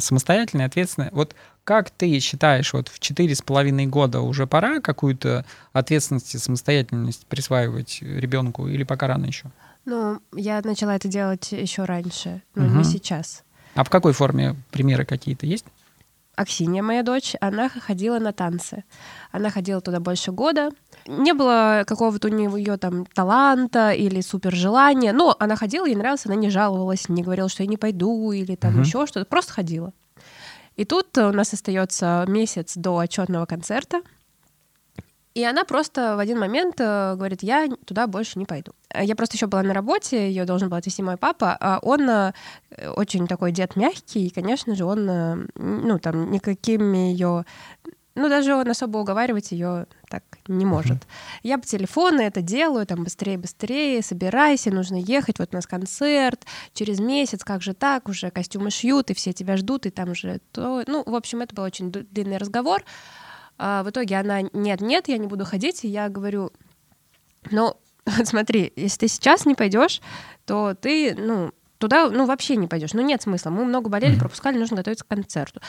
самостоятельная, 0.00 0.66
ответственная, 0.66 1.10
вот 1.12 1.34
как 1.64 1.90
ты 1.90 2.20
считаешь, 2.20 2.72
вот 2.72 2.88
в 2.88 3.00
четыре 3.00 3.34
с 3.34 3.42
половиной 3.42 3.86
года 3.86 4.20
уже 4.20 4.46
пора 4.46 4.80
какую-то 4.80 5.44
ответственность 5.72 6.34
и 6.34 6.38
самостоятельность 6.38 7.26
присваивать 7.26 7.98
ребенку 8.02 8.68
или 8.68 8.84
пока 8.84 9.08
рано 9.08 9.26
еще? 9.26 9.46
Ну, 9.84 10.20
я 10.34 10.60
начала 10.64 10.94
это 10.96 11.08
делать 11.08 11.50
еще 11.52 11.84
раньше, 11.84 12.42
но 12.54 12.66
Мгм. 12.66 12.78
не 12.78 12.84
сейчас. 12.84 13.42
А 13.74 13.84
в 13.84 13.90
какой 13.90 14.12
форме 14.12 14.56
примеры 14.70 15.04
какие-то 15.04 15.46
есть? 15.46 15.66
Аксинья, 16.36 16.82
моя 16.82 17.02
дочь, 17.02 17.34
она 17.40 17.68
ходила 17.70 18.18
на 18.18 18.32
танцы. 18.32 18.84
Она 19.32 19.50
ходила 19.50 19.80
туда 19.80 20.00
больше 20.00 20.32
года. 20.32 20.70
Не 21.06 21.32
было 21.32 21.84
какого-то 21.86 22.28
у 22.28 22.30
нее 22.30 22.76
там 22.76 23.06
таланта 23.06 23.92
или 23.92 24.20
супер 24.20 24.54
желания, 24.54 25.12
но 25.14 25.34
она 25.38 25.56
ходила, 25.56 25.86
ей 25.86 25.94
нравилось, 25.96 26.26
она 26.26 26.34
не 26.34 26.50
жаловалась, 26.50 27.08
не 27.08 27.22
говорила, 27.22 27.48
что 27.48 27.62
я 27.62 27.68
не 27.68 27.78
пойду 27.78 28.32
или 28.32 28.54
там 28.54 28.72
Мгм. 28.74 28.82
еще 28.82 29.06
что-то, 29.06 29.24
просто 29.24 29.54
ходила. 29.54 29.92
И 30.76 30.84
тут 30.84 31.16
у 31.16 31.32
нас 31.32 31.54
остается 31.54 32.24
месяц 32.28 32.74
до 32.76 32.98
отчетного 32.98 33.46
концерта, 33.46 34.02
и 35.36 35.44
она 35.44 35.64
просто 35.64 36.16
в 36.16 36.18
один 36.18 36.38
момент 36.38 36.76
э, 36.80 37.14
говорит, 37.14 37.42
я 37.42 37.68
туда 37.84 38.06
больше 38.06 38.38
не 38.38 38.46
пойду. 38.46 38.72
Э, 38.88 39.04
Я 39.04 39.14
просто 39.14 39.36
еще 39.36 39.46
была 39.46 39.62
на 39.62 39.74
работе, 39.74 40.28
ее 40.28 40.46
должен 40.46 40.70
был 40.70 40.78
отвезти 40.78 41.02
мой 41.02 41.18
папа, 41.18 41.54
а 41.60 41.78
он 41.82 42.08
э, 42.08 42.32
очень 42.96 43.26
такой 43.26 43.52
дед 43.52 43.76
мягкий, 43.76 44.28
и, 44.28 44.30
конечно 44.30 44.74
же, 44.74 44.86
он, 44.86 45.50
ну, 45.54 45.98
там, 45.98 46.30
никакими 46.30 47.12
ее... 47.12 47.44
Ну, 48.14 48.30
даже 48.30 48.54
он 48.54 48.70
особо 48.70 48.96
уговаривать 48.96 49.52
ее 49.52 49.86
так 50.08 50.22
не 50.48 50.64
может. 50.64 51.06
Я 51.42 51.58
по 51.58 51.66
телефону 51.66 52.22
это 52.22 52.40
делаю, 52.40 52.86
там, 52.86 53.04
быстрее, 53.04 53.36
быстрее, 53.36 54.00
собирайся, 54.00 54.70
нужно 54.70 54.96
ехать, 54.96 55.38
вот 55.38 55.50
у 55.52 55.54
нас 55.54 55.66
концерт, 55.66 56.46
через 56.72 56.98
месяц, 56.98 57.44
как 57.44 57.60
же 57.60 57.74
так, 57.74 58.08
уже 58.08 58.30
костюмы 58.30 58.70
шьют, 58.70 59.10
и 59.10 59.14
все 59.14 59.34
тебя 59.34 59.58
ждут, 59.58 59.84
и 59.84 59.90
там 59.90 60.14
же 60.14 60.40
то... 60.52 60.82
Ну, 60.86 61.02
в 61.04 61.14
общем, 61.14 61.42
это 61.42 61.54
был 61.54 61.64
очень 61.64 61.92
длинный 61.92 62.38
разговор. 62.38 62.82
А 63.58 63.82
в 63.82 63.90
итоге 63.90 64.16
она, 64.18 64.42
нет-нет, 64.42 65.08
я 65.08 65.18
не 65.18 65.26
буду 65.26 65.44
ходить, 65.44 65.84
и 65.84 65.88
я 65.88 66.08
говорю, 66.08 66.52
ну, 67.50 67.76
вот 68.04 68.26
смотри, 68.28 68.72
если 68.76 69.00
ты 69.00 69.08
сейчас 69.08 69.46
не 69.46 69.54
пойдешь, 69.54 70.00
то 70.44 70.74
ты, 70.74 71.14
ну, 71.14 71.52
туда, 71.78 72.08
ну, 72.10 72.26
вообще 72.26 72.56
не 72.56 72.66
пойдешь. 72.66 72.92
Ну, 72.92 73.02
нет 73.02 73.22
смысла. 73.22 73.50
Мы 73.50 73.64
много 73.64 73.88
болели, 73.88 74.18
пропускали, 74.18 74.58
нужно 74.58 74.76
готовиться 74.76 75.04
к 75.04 75.08
концерту. 75.08 75.60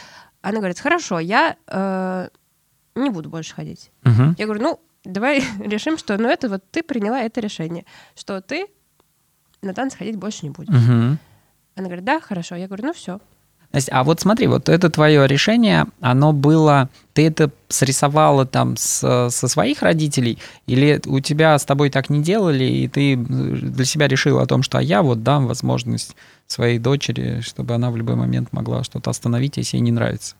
Она 0.42 0.58
говорит, 0.58 0.80
хорошо, 0.80 1.20
я 1.20 1.58
э, 1.68 2.30
не 2.96 3.10
буду 3.10 3.30
больше 3.30 3.56
ходить. 3.56 3.92
Мгм. 4.04 4.36
Я 4.38 4.46
говорю, 4.46 4.62
ну, 4.62 4.80
давай 5.04 5.44
решим, 5.60 5.98
что, 5.98 6.18
ну, 6.18 6.30
это 6.30 6.50
вот 6.50 6.64
ты 6.72 6.84
приняла 6.84 7.22
это 7.22 7.42
решение, 7.42 7.86
что 8.16 8.42
ты 8.42 8.68
на 9.62 9.74
танцы 9.74 9.98
ходить 9.98 10.16
больше 10.16 10.46
не 10.46 10.52
будешь. 10.52 10.74
Мгм. 10.74 11.18
Она 11.76 11.86
говорит, 11.86 12.06
да, 12.06 12.20
хорошо. 12.20 12.56
Я 12.56 12.68
говорю, 12.68 12.88
ну, 12.88 12.94
все. 12.94 13.20
Настя, 13.78 13.92
а 14.00 14.04
вот 14.04 14.20
смотри, 14.20 14.48
вот 14.48 14.70
это 14.70 14.90
твое 14.90 15.28
решение, 15.28 15.86
оно 16.02 16.34
было, 16.34 16.90
ты 17.14 17.28
это 17.28 17.52
срисовала 17.70 18.46
там 18.46 18.76
с- 18.76 19.30
со 19.30 19.48
своих 19.48 19.84
родителей, 19.84 20.40
или 20.66 21.00
у 21.06 21.20
тебя 21.20 21.58
с 21.60 21.64
тобой 21.64 21.92
так 21.92 22.10
не 22.10 22.24
делали, 22.24 22.64
и 22.64 22.88
ты 22.88 23.16
для 23.16 23.86
себя 23.86 24.08
решила 24.08 24.42
о 24.42 24.48
том, 24.48 24.64
что 24.64 24.80
а 24.80 24.82
я 24.82 25.04
вот 25.04 25.22
дам 25.22 25.46
возможность 25.46 26.16
своей 26.48 26.80
дочери, 26.80 27.42
чтобы 27.42 27.76
она 27.76 27.92
в 27.92 27.98
любой 27.98 28.16
момент 28.16 28.52
могла 28.52 28.84
что-то 28.84 29.12
остановить, 29.12 29.58
если 29.58 29.78
ей 29.78 29.82
не 29.84 29.92
нравится? 29.92 30.36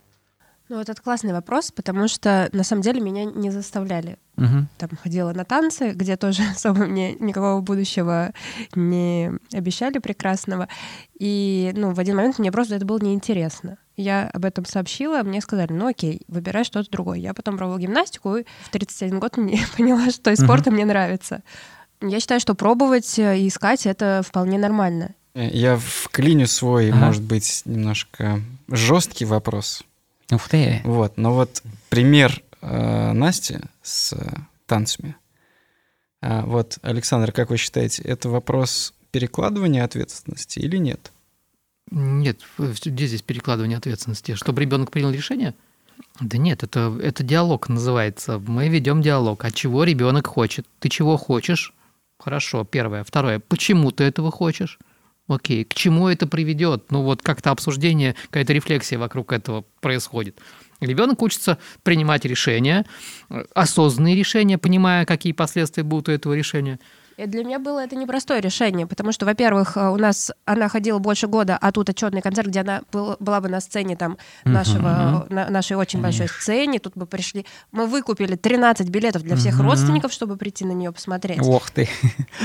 Ну, 0.70 0.78
вот 0.78 0.90
это 0.90 1.02
классный 1.02 1.32
вопрос, 1.32 1.72
потому 1.72 2.08
что, 2.10 2.50
на 2.52 2.64
самом 2.64 2.82
деле, 2.82 3.00
меня 3.00 3.24
не 3.24 3.52
заставляли 3.52 4.18
Мгм. 4.36 4.68
там 4.78 4.90
ходила 5.02 5.32
на 5.34 5.46
танцы, 5.46 5.92
где 5.92 6.18
тоже 6.18 6.44
особо 6.56 6.86
мне 6.86 7.14
никакого 7.16 7.62
будущего 7.62 8.34
не 8.76 9.32
обещали 9.54 10.00
прекрасного. 10.00 10.68
И, 11.20 11.72
ну, 11.76 11.94
в 11.94 12.00
один 12.00 12.18
момент 12.18 12.38
мне 12.38 12.52
просто 12.52 12.76
это 12.76 12.86
было 12.86 13.00
неинтересно. 13.00 13.78
Я 13.96 14.30
об 14.32 14.46
этом 14.46 14.66
сообщила, 14.66 15.24
мне 15.24 15.42
сказали, 15.42 15.72
ну 15.74 15.88
окей, 15.88 16.22
выбирай 16.28 16.64
что-то 16.66 16.92
другое. 16.92 17.18
Я 17.18 17.34
потом 17.34 17.58
пробовала 17.58 17.80
гимнастику, 17.80 18.36
и 18.36 18.44
в 18.66 18.70
31 18.70 19.20
год 19.20 19.38
мне 19.38 19.60
поняла, 19.78 20.12
что 20.12 20.32
из 20.32 20.40
спорта 20.40 20.70
мне 20.70 20.86
нравится. 20.86 21.42
Я 22.02 22.20
считаю, 22.20 22.40
что 22.40 22.54
пробовать 22.54 23.18
и 23.18 23.48
искать— 23.48 23.86
это 23.88 24.22
вполне 24.24 24.60
нормально. 24.60 25.16
Э, 25.34 25.48
Я 25.50 25.78
вклиню 25.78 26.46
свой, 26.46 26.90
Ага. 26.92 27.06
может 27.06 27.24
быть, 27.24 27.64
немножко 27.66 28.42
жесткий 28.70 29.26
вопрос. 29.26 29.82
Ух 30.32 30.50
ты. 30.50 30.82
Вот, 30.84 31.18
но 31.18 31.34
вот 31.34 31.64
пример 31.90 32.42
э, 32.62 33.14
Насти 33.14 33.60
с 33.82 34.14
э, 34.14 34.36
танцами. 34.66 35.16
А, 36.22 36.42
вот, 36.42 36.80
Александр, 36.82 37.32
как 37.32 37.50
вы 37.50 37.58
считаете, 37.58 38.02
это 38.04 38.30
вопрос 38.30 38.94
перекладывания 39.12 39.84
ответственности 39.84 40.60
или 40.60 40.78
нет? 40.78 41.12
Нет, 41.90 42.42
где 42.58 43.08
здесь 43.08 43.22
перекладывание 43.22 43.78
ответственности? 43.78 44.36
Чтобы 44.36 44.62
ребенок 44.62 44.92
принял 44.92 45.12
решение? 45.12 45.54
Да 46.20 46.38
нет, 46.38 46.64
это, 46.64 46.98
это 47.02 47.24
диалог 47.24 47.70
называется. 47.70 48.40
Мы 48.40 48.68
ведем 48.68 49.02
диалог. 49.02 49.46
А 49.46 49.52
чего 49.52 49.84
ребенок 49.84 50.28
хочет? 50.28 50.68
Ты 50.80 50.90
чего 50.90 51.18
хочешь? 51.18 51.74
Хорошо, 52.20 52.66
первое. 52.66 53.04
Второе, 53.04 53.40
почему 53.40 53.92
ты 53.92 54.04
этого 54.04 54.32
хочешь? 54.32 54.80
Окей, 55.28 55.66
к 55.66 55.74
чему 55.74 56.08
это 56.08 56.26
приведет? 56.26 56.90
Ну 56.90 57.02
вот 57.02 57.22
как-то 57.22 57.52
обсуждение, 57.52 58.16
какая-то 58.30 58.54
рефлексия 58.54 58.98
вокруг 58.98 59.34
этого 59.34 59.66
происходит. 59.82 60.40
Ребенок 60.80 61.22
учится 61.22 61.58
принимать 61.84 62.24
решения, 62.24 62.86
э, 63.30 63.44
осознанные 63.54 64.16
решения, 64.16 64.58
понимая, 64.58 65.06
какие 65.06 65.34
последствия 65.34 65.84
будут 65.84 66.08
у 66.08 66.12
этого 66.12 66.34
решения. 66.34 66.80
И 67.18 67.26
для 67.26 67.44
меня 67.44 67.58
было 67.58 67.80
это 67.84 67.96
непростое 67.96 68.42
решение, 68.42 68.86
потому 68.86 69.12
что, 69.12 69.26
во-первых, 69.26 69.76
э, 69.76 69.90
у 69.90 69.98
нас 69.98 70.32
она 70.46 70.70
ходила 70.70 71.00
больше 71.00 71.26
года, 71.28 71.58
а 71.60 71.72
тут 71.72 71.90
отчетный 71.90 72.22
концерт, 72.22 72.48
где 72.50 72.60
она 72.62 72.84
был- 72.92 73.18
была 73.20 73.42
бы 73.42 73.50
на 73.50 73.60
сцене 73.60 73.96
там 73.96 74.18
нашего, 74.46 75.26
на- 75.30 75.50
нашей 75.50 75.78
очень 75.78 76.00
большой 76.02 76.28
сцене, 76.28 76.78
тут 76.80 76.94
бы 76.96 77.08
пришли, 77.08 77.46
мы 77.72 77.88
выкупили 77.88 78.36
13 78.36 78.90
билетов 78.90 79.24
для 79.24 79.36
всех 79.36 79.56
Мгм. 79.56 79.66
родственников, 79.70 80.14
чтобы 80.14 80.38
прийти 80.38 80.64
на 80.64 80.74
нее 80.74 80.92
посмотреть. 80.92 81.40
Ох 81.42 81.72
ты. 81.72 81.90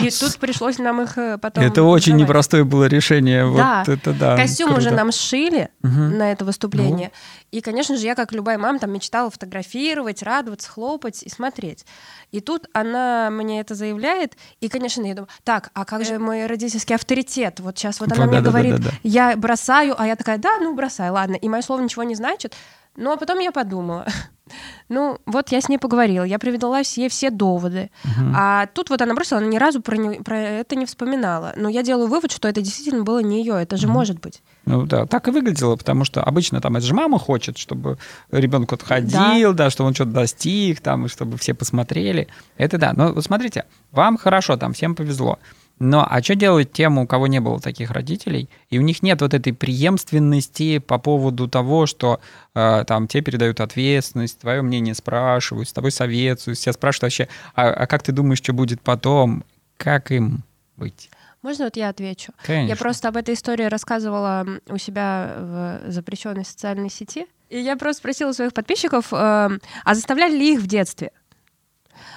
И 0.00 0.08
тут 0.10 0.38
пришлось 0.38 0.78
нам 0.78 1.02
их 1.02 1.18
э, 1.18 1.36
потом... 1.36 1.62
это 1.64 1.82
очень 1.82 2.16
непростое 2.16 2.64
было 2.64 2.86
решение. 2.86 3.42
Да. 3.54 3.84
Вот 3.86 3.88
это 3.98 4.12
да. 4.14 4.36
Костюм 4.36 4.68
круто. 4.68 4.80
уже 4.80 4.90
нам 4.90 5.12
сшили 5.12 5.68
на 5.82 6.32
это 6.32 6.44
выступление. 6.46 7.12
И, 7.52 7.61
конечно 7.61 7.97
же, 7.97 8.04
я, 8.06 8.14
как 8.14 8.32
любая 8.32 8.59
мама, 8.59 8.78
там 8.78 8.92
мечтала 8.92 9.30
фотографировать, 9.30 10.23
радоваться, 10.23 10.68
хлопать 10.68 11.23
и 11.23 11.28
смотреть. 11.28 11.85
И 12.32 12.40
тут 12.40 12.66
она 12.73 13.28
мне 13.30 13.61
это 13.61 13.75
заявляет, 13.75 14.37
и, 14.61 14.68
конечно, 14.68 15.04
я 15.04 15.14
думаю, 15.14 15.28
так, 15.44 15.71
а 15.75 15.85
как 15.85 16.04
же 16.04 16.18
мой 16.18 16.47
родительский 16.47 16.97
авторитет? 16.97 17.61
Вот 17.61 17.78
сейчас 17.78 18.00
вот 18.00 18.11
она 18.11 18.23
Вот, 18.23 18.32
мне 18.32 18.40
да-да-да-да-да. 18.40 18.78
говорит, 18.78 19.00
я 19.04 19.37
бросаю, 19.37 19.94
а 19.99 20.06
я 20.06 20.16
такая, 20.16 20.38
да, 20.38 20.59
ну 20.61 20.75
бросай, 20.75 21.11
ладно. 21.11 21.37
И 21.37 21.49
мое 21.49 21.62
слово 21.62 21.82
ничего 21.82 22.02
не 22.02 22.14
значит. 22.14 22.54
Ну, 22.96 23.11
а 23.12 23.16
потом 23.16 23.38
я 23.38 23.52
подумала, 23.52 24.06
ну, 24.88 25.18
вот 25.26 25.50
я 25.50 25.61
с 25.61 25.68
ней 25.68 25.78
поговорила, 25.78 26.25
я 26.25 26.38
привела 26.38 26.80
ей 26.80 27.08
все 27.08 27.30
доводы. 27.30 27.90
Мгм. 28.04 28.34
А 28.37 28.66
тут 28.66 28.90
вот 28.90 29.00
она 29.00 29.14
бросила, 29.14 29.38
она 29.38 29.49
ни 29.49 29.56
разу 29.56 29.80
про, 29.80 29.96
не- 29.96 30.20
про 30.20 30.37
это 30.38 30.76
не 30.76 30.84
вспоминала. 30.84 31.52
Но 31.56 31.68
я 31.68 31.82
делаю 31.82 32.08
вывод, 32.08 32.32
что 32.32 32.49
это 32.49 32.61
действительно 32.61 33.02
было 33.02 33.20
не 33.20 33.38
ее, 33.40 33.54
это 33.62 33.76
же 33.76 33.87
Мгм. 33.87 33.94
может 33.94 34.20
быть. 34.20 34.42
Ну 34.66 34.84
да, 34.87 35.06
так 35.06 35.26
и 35.28 35.30
выглядело, 35.30 35.76
потому 35.76 36.04
что 36.04 36.22
обычно 36.22 36.61
там 36.61 36.76
это 36.76 36.87
же 36.87 36.94
мама 36.94 37.18
хочет, 37.18 37.56
чтобы 37.58 37.99
ребенок 38.30 38.70
вот 38.72 38.82
ходил, 38.82 39.54
да. 39.54 39.70
чтобы 39.70 39.88
он 39.88 39.94
что-то 39.94 40.11
достиг, 40.11 40.80
там, 40.80 41.06
и 41.06 41.08
чтобы 41.08 41.38
все 41.38 41.54
посмотрели. 41.54 42.28
Это 42.58 42.78
да. 42.78 42.92
Но 42.94 43.12
вот 43.12 43.25
смотрите, 43.25 43.64
вам 43.90 44.18
хорошо, 44.18 44.56
там 44.56 44.72
всем 44.75 44.94
повезло. 44.94 45.38
Но 45.78 46.06
а 46.08 46.22
что 46.22 46.34
делать 46.34 46.72
тем, 46.72 46.98
у 46.98 47.06
кого 47.06 47.26
не 47.26 47.40
было 47.40 47.60
таких 47.60 47.90
родителей, 47.90 48.48
и 48.70 48.78
у 48.78 48.82
них 48.82 49.02
нет 49.02 49.20
вот 49.20 49.34
этой 49.34 49.52
преемственности 49.52 50.78
по 50.78 50.98
поводу 50.98 51.48
того, 51.48 51.86
что 51.86 52.20
э, 52.54 52.84
там 52.86 53.08
тебе 53.08 53.22
передают 53.22 53.60
ответственность, 53.60 54.38
твое 54.38 54.62
мнение 54.62 54.94
спрашивают, 54.94 55.68
с 55.68 55.72
тобой 55.72 55.90
советуют, 55.90 56.58
все 56.58 56.72
спрашивают 56.72 57.02
вообще, 57.02 57.28
а, 57.54 57.70
а 57.70 57.86
как 57.86 58.02
ты 58.02 58.12
думаешь, 58.12 58.38
что 58.38 58.52
будет 58.52 58.80
потом? 58.80 59.44
Как 59.76 60.12
им 60.12 60.44
быть? 60.76 61.10
Можно 61.42 61.64
вот 61.64 61.76
я 61.76 61.88
отвечу? 61.88 62.32
Конечно. 62.44 62.68
Я 62.68 62.76
просто 62.76 63.08
об 63.08 63.16
этой 63.16 63.34
истории 63.34 63.64
рассказывала 63.64 64.46
у 64.68 64.78
себя 64.78 65.34
в 65.36 65.90
запрещенной 65.90 66.44
социальной 66.44 66.88
сети. 66.88 67.26
И 67.50 67.58
я 67.58 67.76
просто 67.76 67.98
спросила 67.98 68.32
своих 68.32 68.54
подписчиков, 68.54 69.12
э, 69.12 69.16
а 69.16 69.94
заставляли 69.94 70.36
ли 70.36 70.54
их 70.54 70.60
в 70.60 70.66
детстве? 70.68 71.10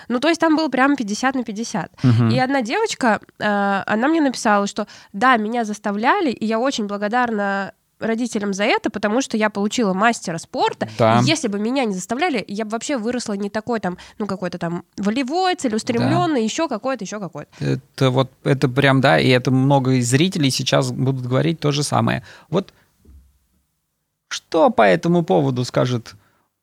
Ну, 0.08 0.20
то 0.20 0.30
есть 0.30 0.40
там 0.40 0.56
было 0.56 0.68
прям 0.68 0.96
50 0.96 1.36
на 1.36 1.44
50. 1.44 1.92
Мгм. 2.04 2.30
И 2.30 2.40
одна 2.40 2.62
девочка, 2.62 3.20
э, 3.40 3.84
она 3.86 4.08
мне 4.08 4.22
написала, 4.22 4.68
что 4.68 4.88
да, 5.14 5.38
меня 5.38 5.66
заставляли, 5.66 6.32
и 6.32 6.46
я 6.46 6.60
очень 6.60 6.88
благодарна 6.88 7.74
родителям 8.00 8.54
за 8.54 8.64
это, 8.66 8.90
потому 8.90 9.22
что 9.22 9.38
я 9.38 9.50
получила 9.50 9.94
мастера 9.94 10.38
спорта. 10.38 10.90
Да. 10.98 11.20
И 11.22 11.26
если 11.26 11.48
бы 11.48 11.60
меня 11.60 11.86
не 11.86 11.94
заставляли, 11.94 12.44
я 12.48 12.66
бы 12.66 12.72
вообще 12.72 12.98
выросла 12.98 13.34
не 13.34 13.50
такой 13.50 13.80
там, 13.80 13.98
ну, 14.18 14.28
какой-то 14.28 14.58
там 14.58 14.84
волевой, 14.98 15.56
целеустремленный, 15.56 16.44
еще 16.44 16.68
какой-то, 16.68 17.04
еще 17.04 17.20
какой-то. 17.20 17.50
Это 17.60 18.10
вот, 18.10 18.32
это 18.44 18.68
прям, 18.68 19.02
да, 19.02 19.20
и 19.20 19.30
это 19.30 19.52
много 19.52 19.94
из 19.94 20.10
зрителей 20.10 20.52
сейчас 20.52 20.92
будут 20.92 21.26
говорить 21.26 21.60
то 21.60 21.72
же 21.72 21.84
самое. 21.84 22.24
Вот 22.50 22.74
что 24.28 24.70
по 24.70 24.82
этому 24.82 25.24
поводу 25.24 25.64
скажет 25.64 26.16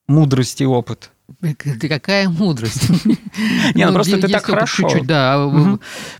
мудрость 0.06 0.60
и 0.60 0.66
опыт? 0.66 1.10
Какая 1.80 2.28
мудрость. 2.28 2.88
Не, 3.74 3.86
ну 3.86 3.92
просто 3.94 4.20
ты 4.20 4.28
так 4.28 4.44
хорошо. 4.44 4.82
Чуть-чуть, 4.88 5.06
да. 5.06 5.36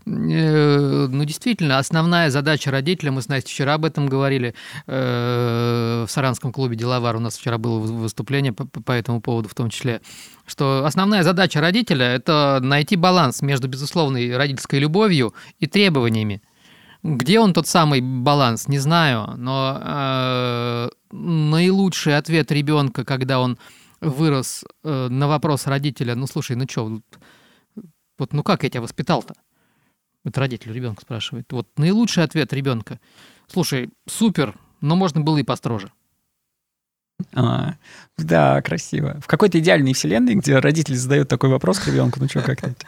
Э, 0.05 1.07
Ну, 1.09 1.23
действительно, 1.25 1.77
основная 1.77 2.29
задача 2.29 2.71
родителя, 2.71 3.11
мы 3.11 3.21
с 3.21 3.27
Настей 3.27 3.51
вчера 3.53 3.75
об 3.75 3.85
этом 3.85 4.07
говорили, 4.07 4.53
э, 4.87 6.05
в 6.07 6.11
Саранском 6.11 6.51
клубе 6.51 6.75
«Деловар» 6.75 7.15
у 7.15 7.19
нас 7.19 7.37
вчера 7.37 7.57
было 7.57 7.79
выступление 7.79 8.53
по- 8.53 8.65
по 8.65 8.91
этому 8.91 9.21
поводу 9.21 9.47
в 9.49 9.53
том 9.53 9.69
числе, 9.69 10.01
что 10.45 10.83
основная 10.85 11.23
задача 11.23 11.61
родителя– 11.61 12.05
это 12.15 12.59
найти 12.61 12.95
баланс 12.95 13.41
между 13.41 13.67
безусловной 13.67 14.35
родительской 14.35 14.79
любовью 14.79 15.33
и 15.59 15.67
требованиями. 15.67 16.41
Где 17.03 17.39
он 17.39 17.53
тот 17.53 17.67
самый 17.67 18.01
баланс, 18.01 18.67
не 18.69 18.79
знаю, 18.79 19.35
но 19.37 19.77
э, 19.81 20.89
наилучший 21.11 22.17
ответ 22.17 22.51
ребенка, 22.51 23.03
когда 23.03 23.39
он 23.39 23.57
вырос 24.03 24.63
э, 24.83 25.07
на 25.09 25.27
вопрос 25.27 25.67
родителя, 25.67 26.15
ну 26.15 26.27
слушай, 26.27 26.55
ну 26.55 26.65
что, 26.69 27.01
вот 28.17 28.33
ну 28.33 28.43
как 28.43 28.63
я 28.63 28.69
тебя 28.69 28.81
воспитал-то? 28.81 29.35
Вот 30.23 30.37
родитель 30.37 30.71
ребенка 30.71 31.01
спрашивает. 31.01 31.51
Вот 31.51 31.67
наилучший 31.77 32.23
ответ 32.23 32.53
ребенка. 32.53 32.99
Слушай, 33.47 33.89
супер, 34.07 34.57
но 34.79 34.95
можно 34.95 35.21
было 35.21 35.37
и 35.37 35.43
построже. 35.43 35.91
А, 37.33 37.75
да, 38.17 38.61
красиво. 38.61 39.19
В 39.21 39.27
какой-то 39.27 39.59
идеальной 39.59 39.93
вселенной, 39.93 40.35
где 40.35 40.59
родитель 40.59 40.95
задает 40.95 41.27
такой 41.27 41.49
вопрос 41.49 41.79
к 41.79 41.87
ребенку, 41.87 42.19
ну 42.19 42.27
что, 42.27 42.41
как 42.41 42.61
ты 42.61 42.67
это 42.71 42.85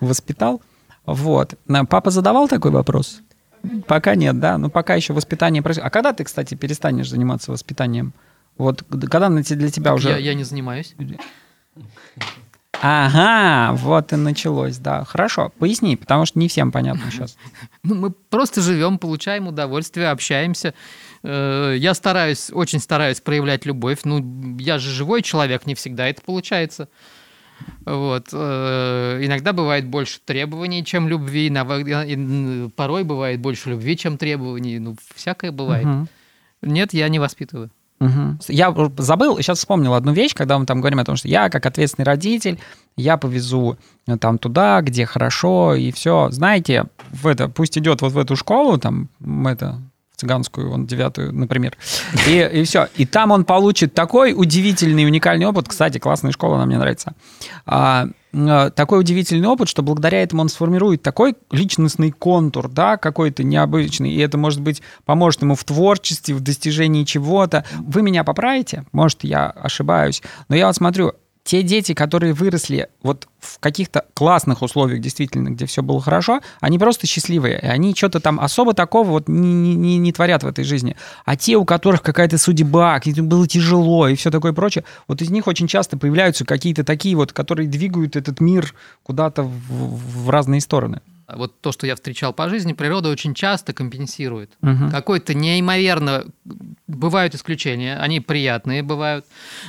воспитал? 0.00 0.62
Вот. 1.06 1.54
Папа 1.88 2.10
задавал 2.10 2.48
такой 2.48 2.70
вопрос? 2.70 3.20
Пока 3.86 4.14
нет, 4.14 4.38
да? 4.40 4.58
Ну, 4.58 4.70
пока 4.70 4.94
еще 4.94 5.12
воспитание 5.12 5.62
происходит. 5.62 5.86
А 5.86 5.90
когда 5.90 6.12
ты, 6.12 6.24
кстати, 6.24 6.54
перестанешь 6.54 7.08
заниматься 7.08 7.50
воспитанием? 7.50 8.12
Вот 8.56 8.84
когда 9.10 9.28
для 9.28 9.70
тебя 9.70 9.94
уже... 9.94 10.10
Я, 10.10 10.16
я 10.18 10.34
не 10.34 10.44
занимаюсь. 10.44 10.94
Ага, 12.86 13.74
вот 13.76 14.12
и 14.12 14.16
началось, 14.16 14.76
да. 14.76 15.04
Хорошо, 15.04 15.50
поясни, 15.58 15.96
потому 15.96 16.26
что 16.26 16.38
не 16.38 16.48
всем 16.48 16.70
понятно 16.70 17.10
сейчас. 17.10 17.36
Ну, 17.82 17.94
мы 17.94 18.10
просто 18.10 18.60
живем, 18.60 18.98
получаем 18.98 19.46
удовольствие, 19.46 20.08
общаемся. 20.08 20.74
Э, 21.22 21.74
Я 21.78 21.94
стараюсь, 21.94 22.50
очень 22.52 22.80
стараюсь 22.80 23.20
проявлять 23.20 23.64
любовь. 23.66 24.00
Ну, 24.04 24.56
я 24.58 24.78
же 24.78 24.90
живой 24.90 25.22
человек, 25.22 25.66
не 25.66 25.74
всегда 25.74 26.08
это 26.08 26.20
получается. 26.22 26.88
Вот. 27.86 28.28
э, 28.32 29.18
Иногда 29.22 29.52
бывает 29.52 29.86
больше 29.86 30.18
требований, 30.24 30.84
чем 30.84 31.08
любви. 31.08 31.50
Порой 32.76 33.04
бывает 33.04 33.40
больше 33.40 33.70
любви, 33.70 33.96
чем 33.96 34.18
требований. 34.18 34.78
Ну, 34.78 34.96
всякое 35.14 35.52
бывает. 35.52 35.84
Мгм. 35.86 36.08
Нет, 36.62 36.92
я 36.92 37.08
не 37.08 37.18
воспитываю. 37.18 37.70
Мгм. 38.04 38.38
Я 38.48 38.74
забыл, 38.98 39.38
сейчас 39.38 39.58
вспомнил 39.58 39.94
одну 39.94 40.12
вещь, 40.12 40.34
когда 40.34 40.58
мы 40.58 40.66
там 40.66 40.80
говорим 40.80 40.98
о 40.98 41.04
том, 41.04 41.16
что 41.16 41.26
я, 41.26 41.48
как 41.48 41.64
ответственный 41.64 42.04
родитель, 42.04 42.58
я 42.96 43.16
повезу 43.16 43.78
э, 44.06 44.18
там 44.18 44.36
туда, 44.36 44.82
где 44.82 45.06
хорошо, 45.06 45.74
и 45.74 45.90
все. 45.90 46.28
Знаете, 46.30 46.84
в 47.10 47.26
это, 47.26 47.48
пусть 47.48 47.78
идет 47.78 48.02
вот 48.02 48.12
в 48.12 48.18
эту 48.18 48.36
школу, 48.36 48.76
там, 48.76 49.08
это, 49.46 49.80
в 50.14 50.20
цыганскую, 50.20 50.68
вон, 50.68 50.86
девятую, 50.86 51.34
например, 51.34 51.78
и, 52.28 52.50
и 52.52 52.64
все. 52.64 52.88
И 52.96 53.06
там 53.06 53.30
он 53.30 53.44
получит 53.44 53.94
такой 53.94 54.34
удивительный, 54.36 55.06
уникальный 55.06 55.46
опыт. 55.46 55.68
Кстати, 55.68 55.96
классная 55.96 56.32
школа, 56.32 56.56
она 56.56 56.66
мне 56.66 56.76
нравится. 56.76 57.14
Э, 58.34 58.70
такой 58.74 59.00
удивительный 59.00 59.46
опыт, 59.48 59.68
что 59.68 59.82
благодаря 59.82 60.22
этому 60.22 60.42
он 60.42 60.48
сформирует 60.48 61.02
такой 61.02 61.36
личностный 61.50 62.10
контур, 62.10 62.68
да, 62.68 62.96
какой-то 62.96 63.44
необычный, 63.44 64.10
и 64.10 64.18
это, 64.18 64.36
может 64.36 64.60
быть, 64.60 64.82
поможет 65.04 65.42
ему 65.42 65.54
в 65.54 65.64
творчестве, 65.64 66.34
в 66.34 66.40
достижении 66.40 67.04
чего-то. 67.04 67.64
Вы 67.78 68.02
меня 68.02 68.24
поправите, 68.24 68.84
может, 68.92 69.24
я 69.24 69.50
ошибаюсь, 69.50 70.22
но 70.48 70.56
я 70.56 70.66
вот 70.66 70.76
смотрю, 70.76 71.12
те 71.44 71.62
дети, 71.62 71.92
которые 71.92 72.32
выросли 72.32 72.88
вот 73.02 73.28
в 73.38 73.58
каких-то 73.60 74.06
классных 74.14 74.62
условиях, 74.62 75.00
действительно, 75.00 75.50
где 75.50 75.66
все 75.66 75.82
было 75.82 76.00
хорошо, 76.00 76.40
они 76.60 76.78
просто 76.78 77.06
счастливые. 77.06 77.60
И 77.60 77.66
они 77.66 77.94
что-то 77.94 78.18
там 78.18 78.40
особо 78.40 78.72
такого 78.72 79.06
вот 79.08 79.28
не, 79.28 79.74
не- 79.74 79.98
не- 79.98 80.12
творят 80.12 80.42
в 80.42 80.46
этой 80.46 80.64
жизни. 80.64 80.96
А 81.26 81.36
те, 81.36 81.56
у 81.56 81.66
которых 81.66 82.00
какая-то 82.00 82.38
судьба, 82.38 82.98
было 83.04 83.46
тяжело 83.46 84.08
и 84.08 84.14
все 84.14 84.30
такое 84.30 84.54
прочее, 84.54 84.84
вот 85.06 85.20
из 85.20 85.30
них 85.30 85.46
очень 85.46 85.66
часто 85.66 85.98
появляются 85.98 86.46
какие-то 86.46 86.82
такие 86.82 87.14
вот, 87.14 87.32
которые 87.32 87.68
двигают 87.68 88.16
этот 88.16 88.40
мир 88.40 88.74
куда-то 89.02 89.42
в, 89.42 90.24
в 90.24 90.30
разные 90.30 90.62
стороны. 90.62 91.02
Вот 91.28 91.60
то, 91.60 91.72
что 91.72 91.86
я 91.86 91.94
встречал 91.94 92.32
по 92.32 92.48
жизни, 92.48 92.72
природа 92.72 93.08
очень 93.08 93.34
часто 93.34 93.72
компенсирует. 93.72 94.52
Мгм. 94.60 94.90
Какой-то 94.90 95.34
неимоверно... 95.34 96.24
Бывают 96.86 97.34
исключения, 97.34 97.96
они 97.96 98.20
приятные 98.20 98.82
бывают, 98.82 99.24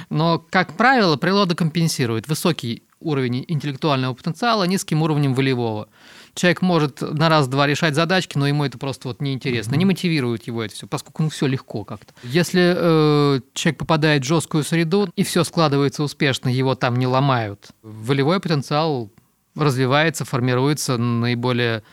но, 0.10 0.38
как 0.38 0.76
правило, 0.76 1.15
природа 1.15 1.56
компенсирует 1.56 2.28
высокий 2.28 2.84
уровень 3.00 3.46
интеллектуального 3.48 4.13
потенциала 4.13 4.63
низким 4.65 5.02
уровнем 5.02 5.34
волевого. 5.34 5.88
Человек 6.34 6.62
может 6.62 7.00
на 7.02 7.30
раз-два 7.30 7.65
решать 7.65 7.96
задачки, 7.96 8.38
но 8.38 8.48
ему 8.48 8.65
это 8.65 8.78
просто 8.78 9.08
вот 9.08 9.22
неинтересно, 9.22 9.76
не 9.76 9.86
мотивирует 9.86 10.48
его 10.48 10.63
это 10.63 10.76
все, 10.76 10.88
поскольку 10.88 11.24
ну 11.24 11.30
все 11.30 11.48
легко 11.48 11.86
как-то. 11.86 12.13
Если 12.24 12.74
э, 12.76 13.39
человек 13.54 13.80
попадает 13.80 14.24
в 14.24 14.28
жесткую 14.28 14.65
среду 14.65 15.10
и 15.15 15.24
все 15.24 15.46
складывается 15.46 16.04
успешно, 16.04 16.50
его 16.50 16.76
там 16.76 16.98
не 16.98 17.08
ломают, 17.08 17.70
волевой 17.82 18.41
потенциал 18.41 19.12
развивается, 19.56 20.26
формируется 20.26 20.98
наиболее 20.98 21.84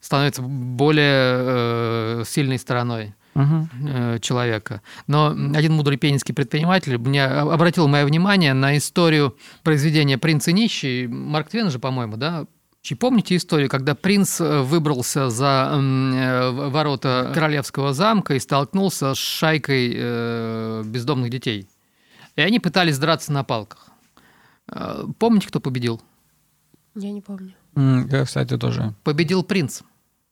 становится 0.00 0.42
более 0.42 1.04
э, 1.04 2.24
сильной 2.26 2.58
стороной 2.58 3.14
э, 3.34 4.18
человека. 4.20 4.82
Но 5.06 5.28
один 5.54 5.74
мудрый 5.74 5.98
пенинский 5.98 6.34
предприниматель 6.34 6.96
мне 6.98 7.24
обратил 7.24 7.86
мое 7.86 8.04
внимание 8.06 8.54
на 8.54 8.76
историю 8.76 9.36
произведения 9.62 10.18
«Принц 10.18 10.48
и 10.48 10.52
нищий». 10.52 11.06
Марк 11.06 11.50
Твен 11.50 11.70
же, 11.70 11.78
по-моему, 11.78 12.16
да? 12.16 12.46
И 12.82 12.94
помните 12.94 13.36
историю, 13.36 13.68
когда 13.68 13.94
принц 13.94 14.40
э, 14.40 14.62
выбрался 14.62 15.28
за 15.28 15.70
э, 15.70 16.50
ворота 16.70 17.30
королевского 17.34 17.92
замка 17.92 18.34
и 18.34 18.40
столкнулся 18.40 19.14
с 19.14 19.18
шайкой 19.18 20.84
бездомных 20.84 21.30
детей? 21.30 21.68
И 22.36 22.40
они 22.40 22.58
пытались 22.58 22.98
драться 22.98 23.32
на 23.32 23.44
палках. 23.44 23.88
Помните, 25.18 25.48
кто 25.48 25.60
победил? 25.60 26.00
Я 26.94 27.12
не 27.12 27.20
помню. 27.20 27.52
Я, 27.76 28.24
кстати, 28.24 28.56
тоже. 28.58 28.94
Победил 29.04 29.42
принц, 29.44 29.82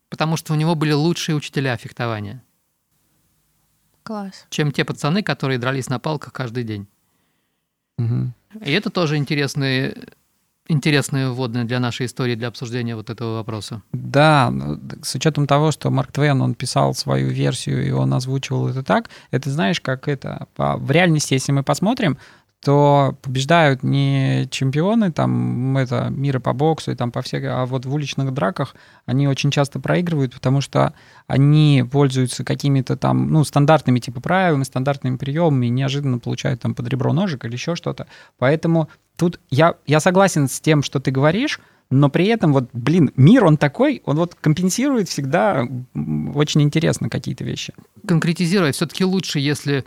потому 0.08 0.36
что 0.36 0.52
у 0.52 0.56
него 0.56 0.74
были 0.74 0.92
лучшие 0.92 1.36
учителя 1.36 1.76
фехтования, 1.76 2.42
Класс. 4.02 4.46
чем 4.50 4.72
те 4.72 4.84
пацаны, 4.84 5.22
которые 5.22 5.58
дрались 5.58 5.88
на 5.88 5.98
палках 5.98 6.32
каждый 6.32 6.64
день. 6.64 6.86
Мгм. 7.98 8.32
И 8.64 8.72
это 8.72 8.90
тоже 8.90 9.16
интересные, 9.16 10.08
интересные 10.66 11.30
вводные 11.30 11.64
для 11.64 11.78
нашей 11.80 12.06
истории, 12.06 12.34
для 12.34 12.48
обсуждения 12.48 12.96
вот 12.96 13.10
этого 13.10 13.34
вопроса. 13.36 13.82
Да, 13.92 14.50
ну, 14.50 14.80
с 15.02 15.14
учетом 15.14 15.46
того, 15.46 15.70
что 15.72 15.90
Марк 15.90 16.12
Твен, 16.12 16.40
он 16.40 16.54
писал 16.54 16.94
свою 16.94 17.28
версию, 17.28 17.86
и 17.86 17.90
он 17.90 18.12
озвучивал 18.14 18.68
это 18.68 18.82
так, 18.82 19.10
это 19.30 19.50
знаешь, 19.50 19.80
как 19.80 20.08
это... 20.08 20.46
по- 20.54 20.76
В 20.76 20.90
реальности, 20.90 21.34
если 21.34 21.52
мы 21.52 21.62
посмотрим, 21.62 22.18
то 22.64 23.16
побеждают 23.22 23.82
не 23.84 24.48
чемпионы 24.50 25.12
там 25.12 25.76
это 25.76 26.08
мира 26.10 26.40
по 26.40 26.52
боксу 26.52 26.90
и 26.90 26.96
там 26.96 27.12
по 27.12 27.22
всех, 27.22 27.44
а 27.44 27.66
вот 27.66 27.86
в 27.86 27.94
уличных 27.94 28.32
драках 28.34 28.74
они 29.06 29.28
очень 29.28 29.50
часто 29.50 29.78
проигрывают, 29.78 30.34
потому 30.34 30.60
что 30.60 30.92
они 31.28 31.84
пользуются 31.90 32.44
какими-то 32.44 32.96
там, 32.96 33.30
ну, 33.30 33.44
стандартными 33.44 34.00
типа 34.00 34.20
правилами, 34.20 34.64
стандартными 34.64 35.16
приемами, 35.16 35.66
и 35.66 35.70
неожиданно 35.70 36.18
получают 36.18 36.60
там 36.60 36.74
под 36.74 36.88
ребро 36.88 37.12
ножик 37.12 37.44
или 37.44 37.52
еще 37.52 37.76
что-то. 37.76 38.08
Поэтому 38.38 38.88
тут 39.16 39.40
я, 39.50 39.74
я 39.86 40.00
согласен 40.00 40.48
с 40.48 40.60
тем, 40.60 40.82
что 40.82 40.98
ты 40.98 41.12
говоришь, 41.12 41.60
но 41.90 42.10
при 42.10 42.26
этом 42.26 42.52
вот, 42.52 42.68
блин, 42.72 43.12
мир, 43.16 43.44
он 43.44 43.56
такой, 43.56 44.02
он 44.04 44.16
вот 44.16 44.34
компенсирует 44.34 45.08
всегда 45.08 45.66
очень 46.34 46.62
интересно 46.62 47.08
какие-то 47.08 47.44
вещи. 47.44 47.72
Конкретизируя, 48.08 48.72
все-таки 48.72 49.04
лучше, 49.04 49.38
если 49.38 49.84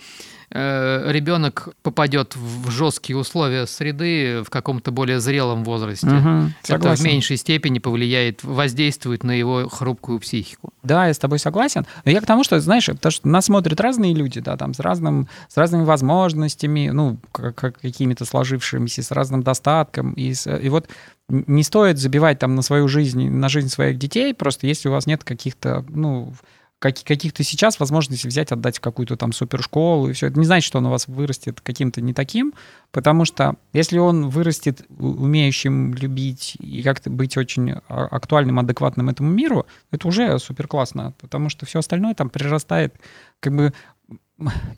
э, 0.54 1.12
ребенок 1.12 1.70
попадет 1.82 2.36
в 2.36 2.70
жесткие 2.72 3.18
условия 3.18 3.66
среды 3.66 4.44
в 4.46 4.50
каком-то 4.50 4.92
более 4.92 5.20
зрелом 5.20 5.64
возрасте. 5.64 6.08
Мгм, 6.08 6.54
Это 6.76 6.96
в 6.96 7.04
меньшей 7.06 7.38
степени 7.38 7.80
повлияет, 7.80 8.44
воздействует 8.44 9.24
на 9.24 9.32
его 9.32 9.70
хрупкую 9.70 10.20
психику. 10.20 10.74
Да, 10.84 11.08
я 11.08 11.14
с 11.14 11.20
тобой 11.20 11.40
согласен. 11.40 11.86
Но 12.06 12.12
я 12.12 12.20
к 12.22 12.26
тому, 12.26 12.44
что, 12.44 12.60
знаешь, 12.60 12.88
потому 12.88 13.12
что 13.12 13.28
нас 13.28 13.46
смотрят 13.46 13.80
разные 13.80 14.14
люди, 14.14 14.40
да, 14.42 14.58
там, 14.58 14.74
с, 14.74 14.80
разным, 14.80 15.28
с 15.48 15.56
разными 15.58 15.84
возможностями, 15.84 16.90
ну, 16.90 17.18
как, 17.32 17.56
как 17.56 17.80
какими-то 17.80 18.26
сложившимися, 18.26 19.04
с 19.04 19.12
разным 19.12 19.44
достатком. 19.44 20.14
И, 20.14 20.34
с- 20.34 20.54
и 20.54 20.70
вот 20.70 20.90
не 21.30 21.64
стоит 21.64 21.98
забивать 21.98 22.40
там 22.40 22.56
на 22.56 22.62
свою 22.62 22.90
жизнь, 22.90 23.30
на 23.30 23.48
жизнь 23.48 23.70
своих 23.70 23.98
детей, 23.98 24.34
просто 24.34 24.68
если 24.68 24.90
у 24.90 24.92
вас 24.92 25.06
нет 25.08 25.24
каких-то, 25.24 25.86
ну, 25.88 26.34
как- 26.82 27.04
каких-то 27.04 27.44
сейчас 27.44 27.80
возможностей 27.80 28.28
взять, 28.28 28.52
отдать 28.52 28.80
в 28.80 28.82
какую-то 28.82 29.16
там 29.16 29.34
супершколу 29.34 30.10
и 30.10 30.14
все. 30.14 30.28
Это 30.28 30.40
не 30.40 30.46
значит, 30.46 30.66
что 30.66 30.80
он 30.80 30.88
у 30.88 30.90
вас 30.90 31.08
вырастет 31.08 31.62
каким-то 31.62 32.02
не 32.02 32.12
таким, 32.12 32.54
потому 32.92 33.24
что 33.24 33.56
если 33.72 34.00
он 34.00 34.30
вырастет 34.30 34.82
умеющим 34.98 35.94
любить 35.94 36.58
и 36.60 36.82
как-то 36.82 37.12
быть 37.12 37.38
очень 37.38 37.74
а- 37.88 38.08
актуальным, 38.08 38.58
адекватным 38.58 39.10
этому 39.10 39.30
миру, 39.30 39.68
это 39.92 40.08
уже 40.08 40.40
супер 40.40 40.68
классно, 40.68 41.14
потому 41.22 41.50
что 41.50 41.68
все 41.68 41.80
остальное 41.80 42.16
там 42.16 42.32
прирастает. 42.32 42.96
Как 43.40 43.54
бы 43.54 43.74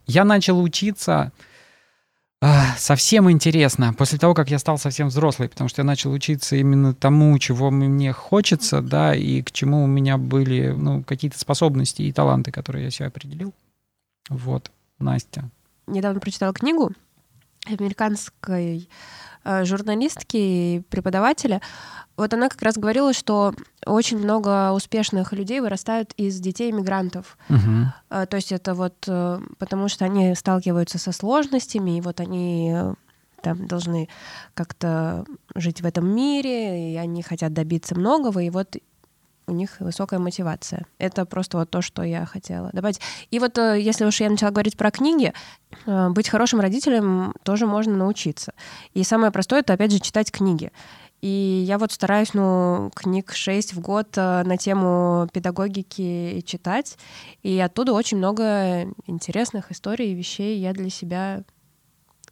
я 0.05 0.25
начал 0.25 0.61
учиться 0.61 1.31
А, 2.45 2.75
Совсем 2.77 3.31
интересно. 3.31 3.93
После 3.93 4.19
того, 4.19 4.33
как 4.33 4.51
я 4.51 4.59
стал 4.59 4.77
совсем 4.77 5.07
взрослый, 5.07 5.47
потому 5.47 5.69
что 5.69 5.79
я 5.79 5.85
начал 5.85 6.11
учиться 6.11 6.57
именно 6.57 6.93
тому, 6.93 7.39
чего 7.39 7.71
мне 7.71 8.11
хочется, 8.11 8.81
да, 8.81 9.15
и 9.15 9.41
к 9.41 9.53
чему 9.53 9.85
у 9.85 9.87
меня 9.87 10.17
были, 10.17 10.75
ну, 10.77 11.03
какие-то 11.03 11.39
способности 11.39 12.01
и 12.01 12.11
таланты, 12.11 12.51
которые 12.51 12.83
я 12.83 12.91
себе 12.91 13.05
определил. 13.07 13.53
Вот, 14.27 14.71
Настя. 14.99 15.49
Недавно 15.87 16.19
прочитала 16.19 16.51
книгу 16.51 16.91
американской 17.65 18.89
журналистки 19.63 20.37
и 20.37 20.81
преподавателя. 20.89 21.61
Вот 22.15 22.33
она 22.33 22.49
как 22.49 22.61
раз 22.61 22.75
говорила, 22.75 23.11
что 23.11 23.53
очень 23.85 24.19
много 24.19 24.71
успешных 24.71 25.33
людей 25.33 25.61
вырастают 25.61 26.13
из 26.15 26.39
детей 26.39 26.69
иммигрантов. 26.69 27.37
Мгм. 27.49 27.91
Э, 28.09 28.25
То 28.27 28.37
есть 28.37 28.51
это 28.51 28.75
вот 28.75 28.93
э, 29.07 29.39
потому 29.57 29.87
что 29.87 30.05
они 30.05 30.35
сталкиваются 30.35 30.99
со 30.99 31.11
сложностями, 31.11 31.97
и 31.97 32.01
вот 32.01 32.19
они 32.19 32.71
э, 32.75 32.93
там 33.41 33.67
должны 33.67 34.09
как-то 34.53 35.25
жить 35.55 35.81
в 35.81 35.85
этом 35.85 36.07
мире, 36.07 36.93
и 36.93 36.97
они 36.97 37.23
хотят 37.23 37.51
добиться 37.53 37.95
многого, 37.95 38.41
и 38.41 38.51
вот 38.51 38.77
у 39.47 39.51
них 39.51 39.79
высокая 39.79 40.19
мотивация. 40.19 40.85
Это 40.97 41.25
просто 41.25 41.57
вот 41.57 41.69
то, 41.69 41.81
что 41.81 42.03
я 42.03 42.25
хотела 42.25 42.69
добавить. 42.73 42.99
И 43.31 43.39
вот 43.39 43.57
э, 43.57 43.79
если 43.79 44.05
уж 44.05 44.19
я 44.21 44.29
начала 44.29 44.51
говорить 44.51 44.77
про 44.77 44.91
книги, 44.91 45.33
э, 45.85 46.09
быть 46.09 46.29
хорошим 46.29 46.59
родителем 46.59 47.33
тоже 47.43 47.65
можно 47.65 47.95
научиться. 47.95 48.53
И 48.93 49.03
самое 49.03 49.31
простое— 49.31 49.59
это, 49.61 49.73
опять 49.73 49.91
же, 49.91 49.99
читать 49.99 50.31
книги. 50.31 50.71
И 51.21 51.63
я 51.65 51.77
вот 51.77 51.93
стараюсь, 51.93 52.33
ну, 52.33 52.91
книг 52.93 53.31
6 53.33 53.73
в 53.73 53.79
год 53.79 54.09
э, 54.17 54.43
на 54.43 54.57
тему 54.57 55.29
педагогики 55.31 56.43
читать. 56.45 56.97
И 57.43 57.59
оттуда 57.59 57.93
очень 57.93 58.17
много 58.17 58.85
интересных 59.07 59.71
историй 59.71 60.11
и 60.11 60.15
вещей 60.15 60.59
я 60.59 60.73
для 60.73 60.89
себя 60.89 61.43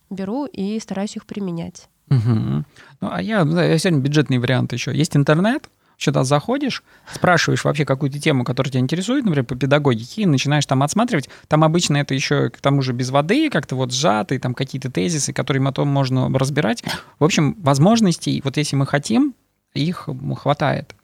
беру 0.09 0.45
и 0.45 0.79
стараюсь 0.79 1.15
их 1.15 1.25
применять. 1.25 1.87
Мгм. 2.07 2.65
Ну, 2.99 3.09
а 3.09 3.21
я, 3.21 3.41
я 3.43 3.77
сегодня 3.77 4.01
бюджетный 4.01 4.37
вариант 4.37 4.73
еще. 4.73 4.93
Есть 4.93 5.15
интернет, 5.15 5.69
сюда 6.01 6.23
заходишь, 6.23 6.83
спрашиваешь 7.13 7.63
вообще 7.63 7.85
какую-то 7.85 8.19
тему, 8.19 8.43
которая 8.43 8.71
тебя 8.71 8.81
интересует, 8.81 9.23
например, 9.23 9.45
по 9.45 9.55
педагогике, 9.55 10.23
и 10.23 10.25
начинаешь 10.25 10.65
там 10.65 10.83
отсматривать. 10.83 11.29
Там 11.47 11.63
обычно 11.63 11.97
это 11.97 12.13
еще 12.13 12.49
к 12.49 12.59
тому 12.59 12.81
же 12.81 12.93
без 12.93 13.09
воды, 13.11 13.49
как-то 13.49 13.75
вот 13.75 13.93
сжатые, 13.93 14.39
там 14.39 14.53
какие-то 14.53 14.91
тезисы, 14.91 15.31
которые 15.33 15.63
потом 15.63 15.87
можно 15.87 16.27
разбирать. 16.37 16.83
В 17.19 17.23
общем, 17.23 17.55
возможностей, 17.61 18.41
вот 18.43 18.57
если 18.57 18.75
мы 18.75 18.87
хотим, 18.87 19.35
их 19.73 20.09
хватает. 20.37 20.95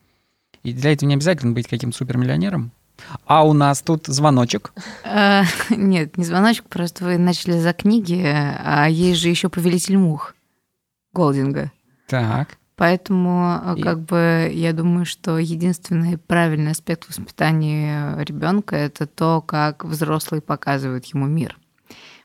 И 0.63 0.73
для 0.73 0.91
этого 0.91 1.07
не 1.07 1.15
обязательно 1.15 1.53
быть 1.53 1.67
каким-то 1.67 1.95
супермиллионером. 1.97 2.71
А 3.25 3.45
у 3.45 3.53
нас 3.53 3.81
тут 3.81 4.07
звоночек. 4.07 4.73
Э, 5.03 5.43
Нет, 5.69 6.17
не 6.17 6.25
звоночек, 6.25 6.65
просто 6.65 7.05
вы 7.05 7.17
начали 7.17 7.60
за 7.60 7.71
книги, 7.73 8.21
а 8.25 8.88
есть 8.89 9.21
же 9.21 9.29
еще 9.29 9.49
«Повелитель 9.49 9.97
мух» 9.97 10.33
Голдинга. 11.13 11.71
Так. 12.07 12.57
Поэтому, 12.77 13.59
э, 13.65 13.75
И- 13.77 13.81
как 13.81 13.99
бы, 14.01 14.51
я 14.53 14.71
думаю, 14.71 15.05
что 15.05 15.39
единственный 15.39 16.19
правильный 16.19 16.71
аспект 16.71 17.07
воспитания 17.09 18.15
ребенка 18.19 18.75
это 18.75 19.07
то, 19.07 19.41
как 19.41 19.83
взрослые 19.83 20.41
показывают 20.41 21.05
ему 21.05 21.25
мир. 21.25 21.57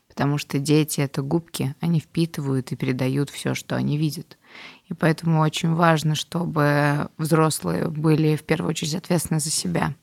Потому 0.08 0.36
что 0.36 0.58
дети 0.58 1.00
это 1.00 1.22
губки, 1.22 1.74
они 1.80 1.98
впитывают 1.98 2.70
и 2.70 2.76
передают 2.76 3.30
все, 3.30 3.54
что 3.54 3.76
они 3.76 3.96
видят. 3.96 4.36
И 4.90 4.92
поэтому 4.94 5.40
очень 5.40 5.72
важно, 5.72 6.14
чтобы 6.14 7.08
взрослые 7.16 7.88
были 7.88 8.36
в 8.36 8.42
первую 8.42 8.68
очередь 8.68 8.94
ответственны 8.94 9.40
за 9.40 9.50
себя, 9.50 9.94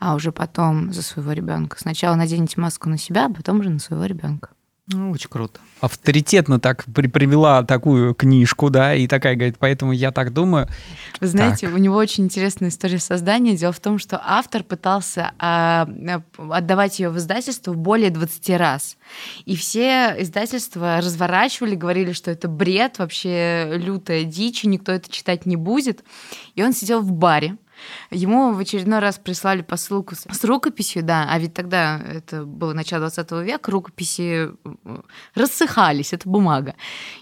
а 0.00 0.16
уже 0.16 0.32
потом 0.32 0.92
за 0.92 1.02
своего 1.02 1.30
ребенка. 1.30 1.78
Сначала 1.78 2.16
наденете 2.16 2.60
маску 2.60 2.88
на 2.88 2.98
себя, 2.98 3.26
а 3.26 3.32
потом 3.32 3.60
уже 3.60 3.70
на 3.70 3.78
своего 3.78 4.06
ребенка. 4.06 4.50
Ну, 4.90 5.10
очень 5.10 5.28
круто. 5.28 5.60
Авторитетно 5.80 6.58
так 6.58 6.84
при- 6.86 7.08
привела 7.08 7.62
такую 7.62 8.14
книжку, 8.14 8.70
да, 8.70 8.94
и 8.94 9.06
такая 9.06 9.34
говорит, 9.34 9.56
поэтому 9.58 9.92
я 9.92 10.12
так 10.12 10.32
думаю. 10.32 10.66
Вы 11.20 11.26
знаете, 11.26 11.68
у 11.68 11.76
него 11.76 11.96
очень 11.96 12.24
интересная 12.24 12.70
история 12.70 12.98
создания. 12.98 13.54
Дело 13.54 13.72
в 13.72 13.80
том, 13.80 13.98
что 13.98 14.18
автор 14.24 14.62
пытался 14.62 15.32
а, 15.38 15.86
а, 16.38 16.56
отдавать 16.56 16.98
ее 16.98 17.10
в 17.10 17.18
издательство 17.18 17.74
более 17.74 18.08
20 18.10 18.50
раз. 18.56 18.96
И 19.44 19.56
все 19.56 20.14
издательства 20.18 21.00
разворачивали, 21.02 21.74
говорили, 21.74 22.12
что 22.12 22.30
это 22.30 22.48
бред, 22.48 22.98
вообще 22.98 23.70
лютая 23.76 24.24
дичь, 24.24 24.64
и 24.64 24.68
никто 24.68 24.92
это 24.92 25.12
читать 25.12 25.44
не 25.44 25.56
будет. 25.56 26.02
И 26.54 26.62
он 26.62 26.72
сидел 26.72 27.02
в 27.02 27.12
баре. 27.12 27.58
Ему 28.10 28.52
в 28.52 28.58
очередной 28.58 28.98
раз 29.00 29.18
прислали 29.18 29.62
посылку 29.62 30.14
с 30.14 30.26
с 30.28 30.44
рукописью, 30.44 31.02
да, 31.02 31.26
а 31.28 31.38
ведь 31.38 31.54
тогда 31.54 32.00
это 32.00 32.44
было 32.44 32.72
начало 32.72 33.00
20 33.02 33.32
века, 33.44 33.70
рукописи 33.70 34.50
м, 34.64 35.04
рассыхались, 35.34 36.12
это 36.12 36.28
бумага. 36.28 36.74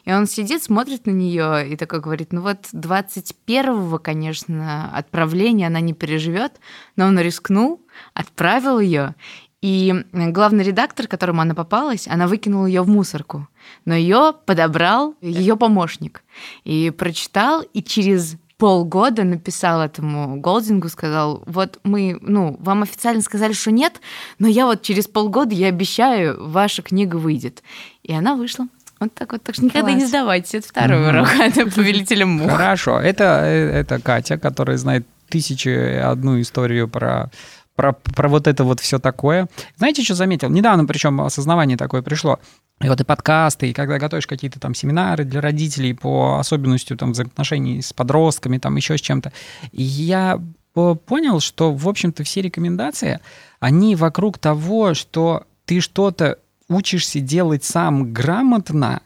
И 0.04 0.12
он 0.12 0.26
сидит, 0.26 0.62
смотрит 0.62 1.06
на 1.06 1.12
нее 1.12 1.68
и 1.68 1.76
такой 1.76 2.00
говорит, 2.00 2.32
ну 2.32 2.42
вот 2.42 2.66
21-го, 2.72 3.98
конечно, 3.98 4.90
отправления 4.94 5.68
она 5.68 5.80
не 5.80 5.94
переживет, 5.94 6.60
но 6.96 7.06
он 7.06 7.18
рискнул, 7.18 7.80
отправил 8.14 8.78
ее, 8.80 9.14
и 9.62 9.94
главный 10.12 10.62
редактор, 10.62 11.08
которому 11.08 11.40
она 11.40 11.54
попалась, 11.54 12.06
она 12.06 12.28
выкинула 12.28 12.66
ее 12.66 12.82
в 12.82 12.88
мусорку. 12.88 13.48
Но 13.84 13.94
ее 13.94 14.32
подобрал 14.44 15.16
ее 15.20 15.56
помощник. 15.56 16.22
И 16.64 16.90
прочитал, 16.90 17.62
и 17.62 17.82
через 17.82 18.36
полгода 18.58 19.24
написал 19.24 19.82
этому 19.82 20.40
Голдингу, 20.40 20.88
сказал, 20.88 21.42
вот 21.46 21.78
мы, 21.84 22.18
ну, 22.20 22.56
вам 22.60 22.82
официально 22.82 23.22
сказали, 23.22 23.52
что 23.52 23.70
нет, 23.70 24.00
но 24.38 24.48
я 24.48 24.66
вот 24.66 24.82
через 24.82 25.06
полгода, 25.06 25.54
я 25.54 25.68
обещаю, 25.68 26.48
ваша 26.48 26.82
книга 26.82 27.16
выйдет. 27.16 27.62
И 28.02 28.12
она 28.12 28.34
вышла. 28.34 28.66
Вот 28.98 29.12
так 29.12 29.32
вот. 29.32 29.42
Так 29.42 29.54
что 29.54 29.64
никогда 29.64 29.90
не 29.90 29.98
Класс. 29.98 30.08
сдавайтесь. 30.08 30.54
Это 30.54 30.68
второй 30.68 31.08
урок 31.08 31.28
от 31.38 31.74
повелителя 31.74 32.24
мух. 32.24 32.50
Хорошо, 32.50 32.98
это, 32.98 33.42
э, 33.44 33.80
это 33.80 34.00
Катя, 34.00 34.38
которая 34.38 34.78
знает 34.78 35.06
тысячи 35.28 35.68
и 35.68 35.96
одну 35.96 36.40
историю 36.40 36.88
про, 36.88 37.30
про, 37.76 37.92
про 37.92 38.28
вот 38.28 38.46
это 38.46 38.64
вот 38.64 38.80
все 38.80 38.98
такое. 38.98 39.48
Знаете, 39.76 40.02
что 40.02 40.14
заметил? 40.14 40.48
Недавно 40.50 40.86
причем 40.86 41.20
осознавание 41.20 41.76
такое 41.76 42.02
пришло. 42.02 42.40
И 42.80 42.88
вот 42.88 43.00
и 43.00 43.04
подкасты, 43.04 43.70
и 43.70 43.72
когда 43.72 43.98
готовишь 43.98 44.26
какие-то 44.26 44.60
там 44.60 44.74
семинары 44.74 45.24
для 45.24 45.40
родителей 45.40 45.94
по 45.94 46.38
особенностью 46.38 46.96
там 46.96 47.12
взаимоотношений 47.12 47.80
с 47.80 47.92
подростками, 47.92 48.58
там 48.58 48.76
еще 48.76 48.98
с 48.98 49.00
чем-то, 49.00 49.32
я 49.72 50.40
по- 50.74 50.94
понял, 50.94 51.40
что, 51.40 51.72
в 51.72 51.88
общем-то, 51.88 52.24
все 52.24 52.42
рекомендации, 52.42 53.20
они 53.60 53.96
вокруг 53.96 54.38
того, 54.38 54.92
что 54.94 55.44
ты 55.64 55.80
что-то 55.80 56.38
учишься 56.68 57.20
делать 57.20 57.64
сам 57.64 58.12
грамотно, 58.12 59.00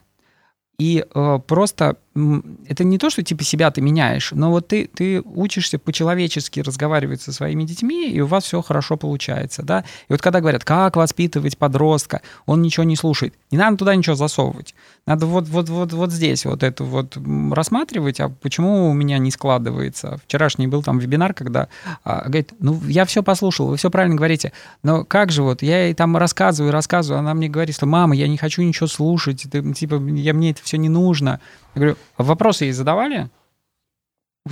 и 0.78 1.04
э, 1.04 1.38
просто 1.46 1.96
это 2.14 2.83
не 2.83 2.99
то, 2.99 3.09
что 3.09 3.23
типа 3.23 3.44
себя 3.44 3.70
ты 3.70 3.81
меняешь, 3.81 4.33
но 4.33 4.51
вот 4.51 4.66
ты, 4.66 4.88
ты 4.92 5.20
учишься 5.20 5.79
по-человечески 5.79 6.59
разговаривать 6.59 7.23
со 7.23 7.33
своими 7.33 7.62
детьми, 7.62 8.11
и 8.11 8.20
у 8.20 8.27
вас 8.27 8.44
все 8.44 8.61
хорошо 8.62 8.96
получается, 8.96 9.62
да. 9.62 9.85
И 10.09 10.12
вот 10.12 10.20
когда 10.20 10.40
говорят, 10.40 10.64
как 10.64 10.96
воспитывать 10.96 11.57
подростка, 11.57 12.20
он 12.46 12.62
ничего 12.62 12.83
не 12.83 12.96
слушает, 12.96 13.35
не 13.53 13.59
надо 13.59 13.77
туда 13.77 13.94
ничего 13.94 14.16
засовывать. 14.16 14.75
Надо 15.07 15.27
вот, 15.27 15.49
вот, 15.49 15.68
вот, 15.68 15.92
вот 15.92 16.11
здесь 16.11 16.44
вот 16.44 16.64
это 16.64 16.83
вот 16.83 17.16
рассматривать, 17.53 18.18
а 18.18 18.29
почему 18.29 18.90
у 18.90 18.92
меня 18.92 19.18
не 19.18 19.31
складывается. 19.31 20.20
Вчерашний 20.27 20.66
был 20.66 20.83
там 20.83 20.99
вебинар, 20.99 21.33
когда 21.33 21.68
а, 22.03 22.23
говорит, 22.25 22.53
ну, 22.59 22.81
я 22.88 23.05
все 23.05 23.23
послушал, 23.23 23.68
вы 23.68 23.77
все 23.77 23.88
правильно 23.88 24.16
говорите, 24.16 24.53
но 24.83 25.05
как 25.05 25.31
же 25.31 25.44
вот, 25.44 25.62
я 25.62 25.85
ей 25.85 25.94
там 25.94 26.16
рассказываю, 26.16 26.73
рассказываю, 26.73 27.20
она 27.20 27.35
мне 27.35 27.49
говорит, 27.49 27.77
что 27.77 27.87
мама, 27.87 28.16
я 28.16 28.27
не 28.27 28.37
хочу 28.37 28.62
ничего 28.62 28.88
слушать, 28.88 29.46
ты, 29.49 29.73
типа, 29.75 29.94
я, 29.94 30.35
мне 30.35 30.51
это 30.51 30.62
все 30.64 30.77
не 30.77 30.88
нужно. 30.88 31.40
Я 31.75 31.81
говорю, 31.81 31.96
вопросы 32.18 32.66
ей 32.66 32.72
задавали? 32.72 33.30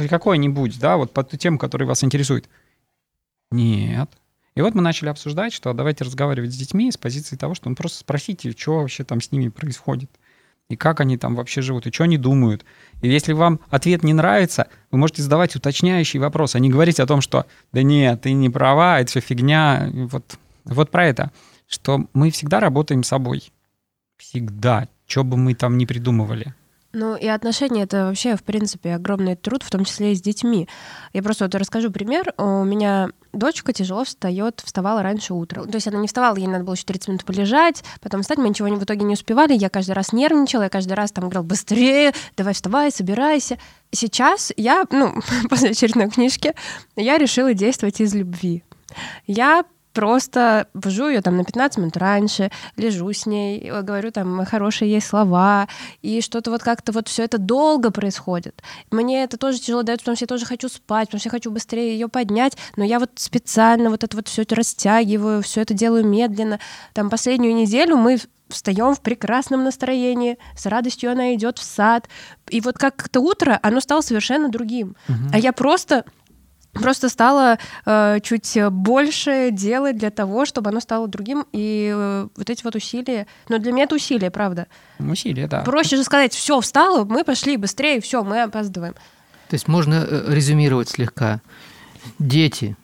Какой-нибудь, 0.09 0.79
да, 0.79 0.97
вот 0.97 1.13
по 1.13 1.25
ту 1.25 1.37
тему, 1.37 1.59
которая 1.59 1.89
вас 1.89 2.05
интересует? 2.05 2.49
Нет. 3.51 4.11
И 4.55 4.61
вот 4.61 4.75
мы 4.75 4.83
начали 4.83 5.09
обсуждать, 5.09 5.53
что 5.53 5.73
давайте 5.73 6.05
разговаривать 6.05 6.53
с 6.53 6.57
детьми 6.57 6.91
с 6.91 6.97
позиции 6.97 7.37
того, 7.37 7.55
что 7.55 7.69
ну, 7.69 7.77
просто 7.77 7.99
спросите, 7.99 8.51
что 8.51 8.81
вообще 8.81 9.05
там 9.05 9.21
с 9.21 9.31
ними 9.31 9.49
происходит, 9.49 10.11
и 10.69 10.77
как 10.77 11.01
они 11.01 11.17
там 11.17 11.35
вообще 11.37 11.63
живут, 11.63 11.87
и 11.87 11.93
что 11.93 12.05
они 12.05 12.19
думают. 12.19 12.65
И 13.01 13.09
если 13.09 13.33
вам 13.33 13.61
ответ 13.71 14.03
не 14.03 14.13
нравится, 14.13 14.67
вы 14.91 14.99
можете 14.99 15.23
задавать 15.23 15.55
уточняющий 15.55 16.19
вопрос, 16.19 16.55
а 16.55 16.59
не 16.59 16.71
говорить 16.71 17.01
о 17.01 17.07
том, 17.07 17.21
что 17.21 17.47
да 17.73 17.83
нет, 17.83 18.23
ты 18.23 18.33
не 18.33 18.51
права, 18.51 19.01
это 19.01 19.11
все 19.11 19.21
фигня. 19.21 19.91
Вот, 19.93 20.39
вот 20.65 20.91
про 20.91 21.07
это, 21.07 21.31
что 21.69 22.07
мы 22.13 22.31
всегда 22.31 22.61
работаем 22.61 23.03
собой. 23.05 23.53
Всегда. 24.17 24.89
Что 25.07 25.25
бы 25.25 25.37
мы 25.37 25.55
там 25.55 25.79
ни 25.79 25.87
придумывали. 25.87 26.55
Ну 26.99 27.15
и 27.15 27.29
отношения 27.29 27.85
это 27.85 28.07
вообще, 28.07 28.35
в 28.35 28.43
принципе, 28.43 28.95
огромный 28.95 29.37
труд, 29.37 29.63
в 29.63 29.71
том 29.71 29.85
числе 29.85 30.13
и 30.13 30.17
с 30.17 30.21
детьми. 30.21 30.69
Я 31.13 31.23
просто 31.23 31.45
вот 31.45 31.55
расскажу 31.55 31.93
пример. 31.93 32.35
У 32.39 32.65
меня 32.65 33.11
дочка 33.33 33.73
тяжело 33.73 34.03
встает, 34.03 34.61
вставала 34.65 35.01
раньше 35.01 35.33
утра. 35.33 35.63
То 35.63 35.77
есть 35.77 35.87
она 35.87 35.99
не 36.01 36.09
вставала, 36.09 36.35
ей 36.35 36.49
надо 36.49 36.65
было 36.65 36.75
еще 36.75 36.83
30 36.83 37.09
минут 37.09 37.25
полежать, 37.25 37.85
потом 38.01 38.23
встать, 38.23 38.39
мы 38.39 38.49
ничего 38.49 38.69
в 38.69 38.83
итоге 38.83 39.05
не 39.05 39.13
успевали. 39.13 39.55
Я 39.55 39.69
каждый 39.69 39.93
раз 39.93 40.13
нервничала, 40.13 40.65
я 40.65 40.69
каждый 40.71 40.95
раз 40.95 41.13
там 41.13 41.25
говорила, 41.29 41.45
быстрее, 41.45 42.13
давай 42.37 42.53
вставай, 42.53 42.91
собирайся. 42.91 43.59
Сейчас 43.93 44.53
я, 44.57 44.85
ну, 44.91 45.15
после 45.49 45.71
очередной 45.71 46.11
книжки, 46.11 46.53
я 46.97 47.17
решила 47.17 47.55
действовать 47.55 48.01
из 48.01 48.13
любви. 48.13 48.65
Я 49.29 49.65
просто 49.99 50.69
вожу 50.75 51.09
ее 51.09 51.21
там 51.23 51.37
на 51.37 51.45
15 51.45 51.79
минут 51.79 51.97
раньше, 51.97 52.53
лежу 52.77 53.13
с 53.13 53.27
ней, 53.27 53.69
говорю 53.83 54.13
там 54.13 54.45
хорошие 54.45 54.93
ей 54.93 55.01
слова, 55.01 55.67
и 56.03 56.21
что-то 56.21 56.53
вот 56.53 56.63
как-то 56.63 56.93
вот 56.93 57.09
все 57.09 57.25
это 57.25 57.37
долго 57.37 57.91
происходит. 57.91 58.63
Мне 58.93 59.25
это 59.25 59.39
тоже 59.39 59.59
тяжело 59.59 59.83
дается, 59.83 60.05
потому 60.05 60.15
что 60.15 60.23
я 60.23 60.29
тоже 60.29 60.47
хочу 60.47 60.69
спать, 60.69 61.09
потому 61.09 61.19
что 61.19 61.27
я 61.27 61.31
хочу 61.33 61.51
быстрее 61.51 61.95
ее 61.95 62.07
поднять, 62.07 62.57
но 62.77 62.85
я 62.85 63.01
вот 63.01 63.11
специально 63.17 63.91
вот 63.91 64.05
это 64.05 64.17
вот 64.17 64.29
все 64.29 64.43
это 64.43 64.55
растягиваю, 64.55 65.43
все 65.43 65.63
это 65.63 65.75
делаю 65.75 66.07
медленно. 66.07 66.61
Там 66.93 67.11
последнюю 67.11 67.57
неделю 67.57 67.97
мы 67.97 68.21
встаем 68.49 68.95
в 68.95 69.01
прекрасном 69.01 69.65
настроении, 69.65 70.39
с 70.57 70.65
радостью 70.67 71.11
она 71.11 71.35
идет 71.35 71.59
в 71.59 71.65
сад. 71.65 72.09
И 72.49 72.61
вот 72.61 72.79
как-то 72.79 73.19
утро, 73.19 73.59
оно 73.65 73.81
стало 73.81 74.01
совершенно 74.03 74.49
другим. 74.49 74.95
Угу. 75.09 75.31
А 75.33 75.39
я 75.39 75.53
просто 75.53 76.05
просто 76.73 77.09
стала 77.09 77.59
э, 77.87 78.19
чуть 78.23 78.59
больше 78.71 79.51
делать 79.51 79.97
для 79.97 80.11
того, 80.11 80.45
чтобы 80.45 80.71
оно 80.71 80.81
стало 80.81 81.09
другим. 81.09 81.47
И 81.53 81.93
э, 81.95 82.29
вот 82.37 82.51
эти 82.51 82.65
вот 82.65 82.75
усилия, 82.75 83.27
но 83.49 83.59
для 83.59 83.73
меня 83.73 83.85
это 83.85 83.95
усилия, 83.95 84.31
правда. 84.31 84.67
Усилия, 84.99 85.47
да. 85.47 85.63
Проще 85.63 85.97
же 85.97 86.05
сказать, 86.05 86.33
все, 86.33 86.61
встала, 86.61 87.05
мы 87.05 87.25
пошли 87.25 87.57
быстрее, 87.57 88.01
все, 88.01 88.23
мы 88.23 88.43
опаздываем. 88.43 88.95
То 89.49 89.55
есть 89.55 89.69
можно 89.69 90.07
э, 90.09 90.25
резюмировать 90.29 90.89
слегка. 90.89 91.41
Дети, 92.19 92.77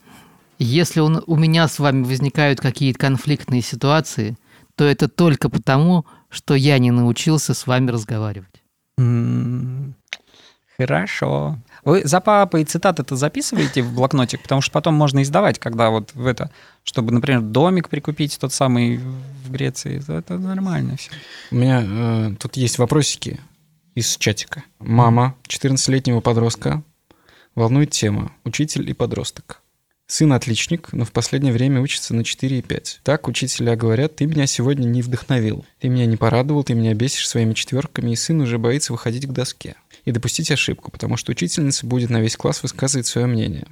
если 0.59 1.01
он, 1.01 1.23
у 1.27 1.37
меня 1.37 1.69
с 1.69 1.79
вами 1.79 2.05
возникают 2.05 2.61
какие-то 2.61 2.99
конфликтные 2.99 3.63
ситуации, 3.63 4.37
то 4.77 4.85
это 4.85 5.09
только 5.09 5.49
потому, 5.49 6.05
что 6.31 6.55
я 6.55 6.79
не 6.79 6.91
научился 6.91 7.55
с 7.55 7.67
вами 7.67 7.91
разговаривать. 7.91 8.63
Хорошо. 10.77 11.59
Вы 11.85 12.03
за 12.05 12.21
папой 12.21 12.65
цитаты-то 12.65 13.17
записываете 13.17 13.83
в 13.83 13.95
блокнотик, 13.95 14.43
потому 14.43 14.61
что 14.61 14.73
потом 14.73 14.95
можно 14.95 15.23
издавать, 15.23 15.59
когда 15.59 15.91
вот 15.91 16.15
в 16.15 16.27
это, 16.27 16.51
чтобы, 16.83 17.13
например, 17.13 17.41
домик 17.41 17.89
прикупить 17.89 18.39
тот 18.39 18.53
самый 18.53 18.99
в 18.99 19.51
Греции. 19.51 20.03
Это 20.09 20.39
нормально 20.39 20.97
все. 20.97 21.11
У 21.51 21.57
меня 21.57 21.83
э, 21.85 22.35
тут 22.39 22.57
есть 22.57 22.79
вопросики 22.79 23.41
из 23.95 24.17
чатика. 24.17 24.65
Мама 24.79 25.37
14-летнего 25.47 26.21
подростка 26.21 26.83
волнует 27.55 27.91
тема 27.91 28.33
«Учитель 28.45 28.89
и 28.89 28.95
подросток». 28.95 29.61
Сын 30.07 30.35
отличник, 30.35 30.93
но 30.93 31.07
в 31.07 31.13
последнее 31.13 31.53
время 31.53 31.81
учится 31.81 32.15
на 32.15 32.21
4,5. 32.21 32.99
Так 33.03 33.27
учителя 33.27 33.75
говорят, 33.75 34.17
ты 34.17 34.27
меня 34.27 34.47
сегодня 34.47 34.85
не 34.85 35.01
вдохновил. 35.01 35.65
Ты 35.81 35.89
меня 35.89 36.05
не 36.05 36.17
порадовал, 36.17 36.63
ты 36.63 36.75
меня 36.75 36.93
бесишь 36.93 37.27
своими 37.27 37.55
четверками, 37.55 38.11
и 38.11 38.17
сын 38.17 38.41
уже 38.43 38.59
боится 38.59 38.93
выходить 38.93 39.27
к 39.27 39.33
доске. 39.33 39.77
И 40.05 40.13
допустить 40.13 40.51
ошибку, 40.51 40.91
потому 40.91 41.17
что 41.17 41.33
учительница 41.33 41.87
будет 41.87 42.11
на 42.11 42.21
весь 42.21 42.37
класс 42.37 42.63
высказывать 42.63 43.07
свое 43.07 43.27
мнение. 43.27 43.67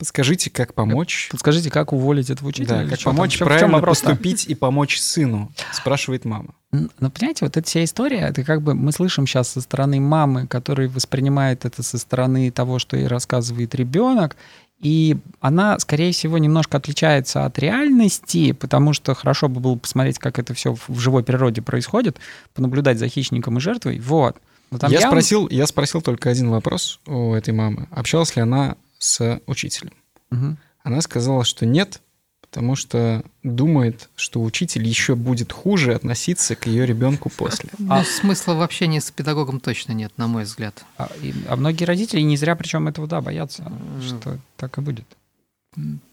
Подскажите, 0.00 0.48
как 0.48 0.72
помочь? 0.72 1.28
Подскажите, 1.30 1.70
как 1.70 1.92
уволить 1.92 2.30
этого 2.30 2.48
учителя? 2.48 2.84
Да, 2.84 2.88
как 2.88 3.00
помочь 3.00 3.36
там? 3.36 3.48
правильно 3.48 3.78
в 3.78 3.82
поступить 3.82 4.46
и 4.46 4.54
помочь 4.54 4.98
сыну, 4.98 5.52
спрашивает 5.72 6.24
мама. 6.24 6.54
Ну, 6.72 7.10
понимаете, 7.10 7.44
вот 7.44 7.56
эта 7.58 7.66
вся 7.66 7.84
история, 7.84 8.20
это 8.20 8.42
как 8.42 8.62
бы 8.62 8.74
мы 8.74 8.92
слышим 8.92 9.26
сейчас 9.26 9.50
со 9.50 9.60
стороны 9.60 10.00
мамы, 10.00 10.46
которая 10.46 10.88
воспринимает 10.88 11.66
это 11.66 11.82
со 11.82 11.98
стороны 11.98 12.50
того, 12.50 12.78
что 12.78 12.96
ей 12.96 13.08
рассказывает 13.08 13.74
ребенок, 13.74 14.36
и 14.80 15.18
она, 15.40 15.78
скорее 15.78 16.12
всего, 16.12 16.38
немножко 16.38 16.78
отличается 16.78 17.44
от 17.44 17.58
реальности, 17.58 18.52
потому 18.52 18.94
что 18.94 19.14
хорошо 19.14 19.50
бы 19.50 19.60
было 19.60 19.76
посмотреть, 19.76 20.18
как 20.18 20.38
это 20.38 20.54
все 20.54 20.74
в 20.88 20.98
живой 20.98 21.22
природе 21.22 21.60
происходит, 21.60 22.18
понаблюдать 22.54 22.98
за 22.98 23.08
хищником 23.08 23.58
и 23.58 23.60
жертвой. 23.60 23.98
Вот. 23.98 24.38
Я, 24.70 24.88
явно... 24.88 25.08
спросил, 25.08 25.48
я 25.48 25.66
спросил 25.66 26.02
только 26.02 26.30
один 26.30 26.50
вопрос 26.50 27.00
у 27.06 27.32
этой 27.34 27.52
мамы. 27.52 27.88
Общалась 27.90 28.36
ли 28.36 28.42
она 28.42 28.76
с 28.98 29.40
учителем? 29.46 29.92
Угу. 30.30 30.56
Она 30.82 31.00
сказала, 31.02 31.44
что 31.44 31.66
нет, 31.66 32.00
потому 32.40 32.74
что 32.74 33.22
думает, 33.42 34.08
что 34.16 34.42
учитель 34.42 34.86
еще 34.86 35.14
будет 35.14 35.52
хуже 35.52 35.94
относиться 35.94 36.56
к 36.56 36.66
ее 36.66 36.84
ребенку 36.84 37.30
после. 37.30 37.70
Ну, 37.78 37.92
а 37.92 38.04
смысла 38.04 38.54
в 38.54 38.62
общении 38.62 38.98
с 38.98 39.10
педагогом 39.10 39.60
точно 39.60 39.92
нет, 39.92 40.12
на 40.16 40.26
мой 40.26 40.44
взгляд. 40.44 40.84
А, 40.96 41.10
и, 41.22 41.32
а 41.48 41.56
многие 41.56 41.84
родители 41.84 42.20
не 42.20 42.36
зря 42.36 42.56
причем 42.56 42.88
этого, 42.88 43.06
да, 43.06 43.20
боятся, 43.20 43.62
mm. 43.62 44.02
что 44.02 44.38
так 44.56 44.78
и 44.78 44.80
будет. 44.80 45.06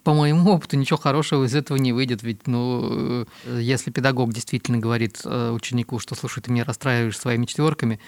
По 0.04 0.14
моему 0.14 0.52
опыту 0.52 0.78
ничего 0.78 0.98
хорошего 0.98 1.46
из 1.46 1.56
этого 1.56 1.78
не 1.78 1.92
выйдет, 1.92 2.22
ведь, 2.22 2.46
ну, 2.46 3.26
э, 3.46 3.60
если 3.60 3.90
педагог 3.90 4.32
действительно 4.32 4.78
говорит 4.78 5.22
э, 5.26 5.50
ученику, 5.52 5.98
что, 5.98 6.14
слушай, 6.14 6.42
ты 6.44 6.52
меня 6.52 6.64
расстраиваешь 6.64 7.18
своими 7.18 7.48
четверками, 7.48 8.00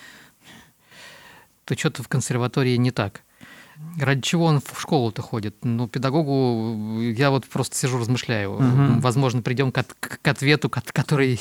то 1.70 1.78
что-то 1.78 2.02
в 2.02 2.08
консерватории 2.08 2.76
не 2.78 2.90
так. 2.90 3.22
Ради 4.00 4.22
чего 4.22 4.46
он 4.46 4.60
в 4.60 4.82
школу-то 4.82 5.22
ходит? 5.22 5.56
Ну, 5.64 5.88
педагогу, 5.88 7.00
я 7.00 7.30
вот 7.30 7.46
просто 7.46 7.76
сижу, 7.76 8.00
размышляю. 8.00 8.54
Угу. 8.54 9.00
Возможно, 9.02 9.44
придем 9.44 9.72
к, 9.72 9.86
к 10.00 10.28
ответу, 10.28 10.70
который, 10.70 11.40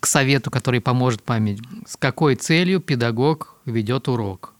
к 0.00 0.06
совету, 0.06 0.50
который 0.50 0.80
поможет 0.80 1.28
маме. 1.28 1.58
С 1.86 1.98
какой 1.98 2.36
целью 2.36 2.80
педагог 2.80 3.56
ведет 3.66 4.08
урок? 4.08 4.54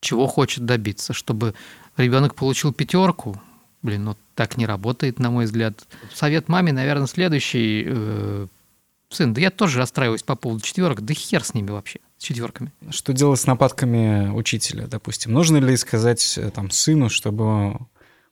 Чего 0.00 0.26
хочет 0.26 0.64
добиться? 0.64 1.12
Чтобы 1.12 1.54
ребенок 1.98 2.34
получил 2.34 2.72
пятерку? 2.72 3.40
Блин, 3.82 4.04
ну 4.04 4.16
так 4.34 4.56
не 4.56 4.64
работает, 4.66 5.18
на 5.18 5.30
мой 5.30 5.44
взгляд. 5.44 5.86
Совет 6.12 6.48
маме, 6.48 6.72
наверное, 6.72 7.06
следующий. 7.06 7.84
Э, 7.86 8.46
сын, 9.10 9.34
да 9.34 9.42
я 9.42 9.50
тоже 9.50 9.78
расстраиваюсь 9.78 10.22
по 10.22 10.36
поводу 10.36 10.62
четверок, 10.62 11.02
да 11.02 11.12
хер 11.12 11.44
с 11.44 11.52
ними 11.54 11.70
вообще 11.70 12.00
с 12.18 12.22
четверками. 12.22 12.72
Что 12.90 13.12
делать 13.12 13.40
с 13.40 13.46
нападками 13.46 14.30
учителя, 14.30 14.86
допустим? 14.86 15.32
Нужно 15.32 15.58
ли 15.58 15.76
сказать 15.76 16.38
э, 16.38 16.50
там 16.50 16.70
сыну, 16.70 17.08
чтобы 17.08 17.78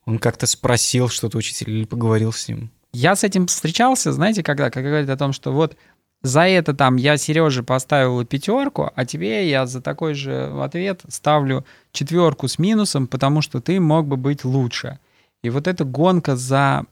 он 0.05 0.19
как-то 0.19 0.47
спросил 0.47 1.09
что-то 1.09 1.37
учителя 1.37 1.73
или 1.73 1.85
поговорил 1.85 2.31
с 2.31 2.47
ним? 2.47 2.71
Я 2.93 3.15
с 3.15 3.23
этим 3.23 3.47
встречался, 3.47 4.13
знаете, 4.13 4.41
когда, 4.41 4.69
когда 4.69 4.89
говорят 4.89 5.09
о 5.09 5.17
том, 5.17 5.33
что 5.33 5.51
вот 5.51 5.75
за 6.21 6.41
это 6.41 6.73
там 6.73 6.95
я 6.95 7.17
Сереже 7.17 7.61
поставила 7.61 8.25
пятерку, 8.25 8.89
а 8.95 9.05
тебе 9.05 9.47
я 9.47 9.67
за 9.67 9.81
такой 9.81 10.15
же 10.15 10.51
ответ 10.61 11.01
ставлю 11.07 11.65
четверку 11.91 12.47
с 12.47 12.57
минусом, 12.57 13.07
потому 13.07 13.41
что 13.41 13.61
ты 13.61 13.79
мог 13.79 14.07
бы 14.07 14.17
быть 14.17 14.43
лучше. 14.43 14.99
И 15.43 15.49
вот 15.51 15.67
эта 15.67 15.83
гонка 15.83 16.35
за, 16.35 16.85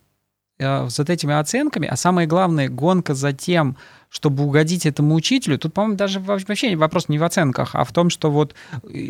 э, 0.63 0.89
за 0.89 1.03
этими 1.03 1.33
оценками, 1.33 1.87
а 1.87 1.95
самое 1.95 2.27
главное, 2.27 2.69
гонка 2.69 3.13
за 3.13 3.33
тем, 3.33 3.77
чтобы 4.09 4.43
угодить 4.43 4.85
этому 4.85 5.15
учителю, 5.15 5.57
тут, 5.57 5.73
по-моему, 5.73 5.97
даже 5.97 6.19
вообще 6.19 6.75
вопрос 6.75 7.09
не 7.09 7.17
в 7.17 7.23
оценках, 7.23 7.75
а 7.75 7.83
в 7.83 7.91
том, 7.91 8.09
что 8.09 8.29
вот 8.31 8.53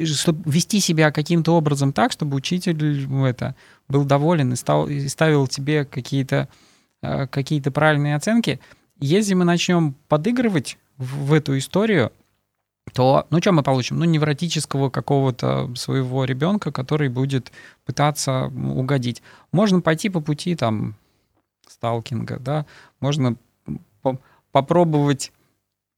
чтобы 0.05 0.49
вести 0.49 0.79
себя 0.79 1.11
каким-то 1.11 1.55
образом 1.55 1.91
так, 1.91 2.11
чтобы 2.11 2.37
учитель 2.37 3.07
ну, 3.07 3.25
это, 3.25 3.55
был 3.89 4.05
доволен 4.05 4.53
и, 4.53 4.55
стал, 4.55 4.87
и 4.87 5.07
ставил 5.07 5.47
тебе 5.47 5.85
какие-то 5.85 6.47
э, 7.01 7.27
какие 7.27 7.59
правильные 7.59 8.15
оценки. 8.15 8.59
Если 8.99 9.33
мы 9.33 9.43
начнем 9.43 9.95
подыгрывать 10.07 10.77
в, 10.97 11.25
в 11.27 11.33
эту 11.33 11.57
историю, 11.57 12.11
то, 12.93 13.25
ну, 13.29 13.39
что 13.39 13.51
мы 13.51 13.63
получим? 13.63 13.97
Ну, 13.99 14.05
невротического 14.05 14.89
какого-то 14.89 15.73
своего 15.75 16.25
ребенка, 16.25 16.71
который 16.71 17.09
будет 17.09 17.51
пытаться 17.85 18.45
угодить. 18.47 19.21
Можно 19.51 19.81
пойти 19.81 20.09
по 20.09 20.19
пути, 20.19 20.55
там, 20.55 20.95
сталкинга, 21.73 22.39
да, 22.39 22.65
можно 22.99 23.35
попробовать, 24.51 25.31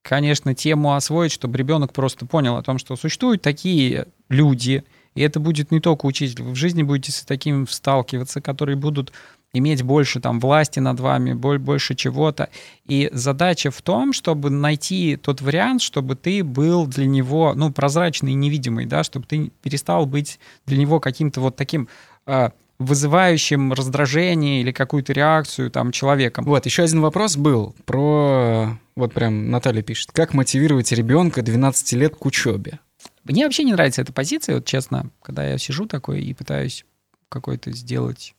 конечно, 0.02 0.56
тему 0.56 0.94
освоить, 0.94 1.32
чтобы 1.32 1.58
ребенок 1.58 1.94
просто 1.94 2.26
понял 2.26 2.56
о 2.56 2.64
том, 2.64 2.78
что 2.78 2.96
существуют 2.96 3.42
такие 3.42 4.08
люди, 4.30 4.84
и 5.14 5.22
это 5.22 5.40
будет 5.40 5.72
не 5.72 5.80
только 5.80 6.06
учитель. 6.06 6.44
Вы 6.44 6.52
в 6.52 6.56
жизни 6.56 6.84
будете 6.84 7.12
с 7.12 7.24
таким 7.24 7.68
сталкиваться, 7.68 8.42
которые 8.42 8.76
будут 8.76 9.12
иметь 9.54 9.84
больше 9.84 10.20
там 10.20 10.40
власти 10.40 10.80
над 10.80 11.00
вами, 11.00 11.34
больше 11.34 11.96
чего-то. 11.96 12.50
И 12.86 13.10
задача 13.14 13.72
в 13.72 13.82
том, 13.82 14.12
чтобы 14.12 14.50
найти 14.50 15.16
тот 15.16 15.42
вариант, 15.42 15.82
чтобы 15.82 16.16
ты 16.16 16.44
был 16.44 16.88
для 16.88 17.06
него, 17.06 17.54
ну, 17.56 17.72
прозрачный 17.72 18.34
и 18.34 18.36
невидимый, 18.36 18.86
да, 18.86 19.04
чтобы 19.04 19.26
ты 19.26 19.52
перестал 19.62 20.06
быть 20.06 20.40
для 20.66 20.78
него 20.78 21.00
каким-то 21.00 21.40
вот 21.40 21.56
таким 21.56 21.88
а, 22.26 22.52
вызывающим 22.80 23.74
раздражение 23.74 24.62
или 24.62 24.72
какую-то 24.72 25.14
реакцию 25.14 25.72
там 25.72 25.92
человеком. 25.92 26.46
Вот, 26.46 26.66
еще 26.66 26.84
один 26.84 27.02
вопрос 27.02 27.38
был 27.38 27.76
про... 27.86 28.78
Вот 28.96 29.14
прям 29.14 29.50
Наталья 29.50 29.82
пишет. 29.82 30.12
Как 30.12 30.34
мотивировать 30.34 30.92
ребенка 30.92 31.42
12 31.42 31.94
лет 31.94 32.16
к 32.16 32.26
учебе? 32.26 32.80
Мне 33.24 33.44
вообще 33.44 33.64
не 33.64 33.74
нравится 33.74 34.02
эта 34.02 34.14
позиция, 34.14 34.56
вот 34.56 34.66
честно, 34.66 35.10
когда 35.22 35.46
я 35.46 35.58
сижу 35.58 35.86
такой 35.86 36.22
и 36.22 36.34
пытаюсь 36.34 36.86
какой-то 37.30 37.72
сделать 37.72 38.36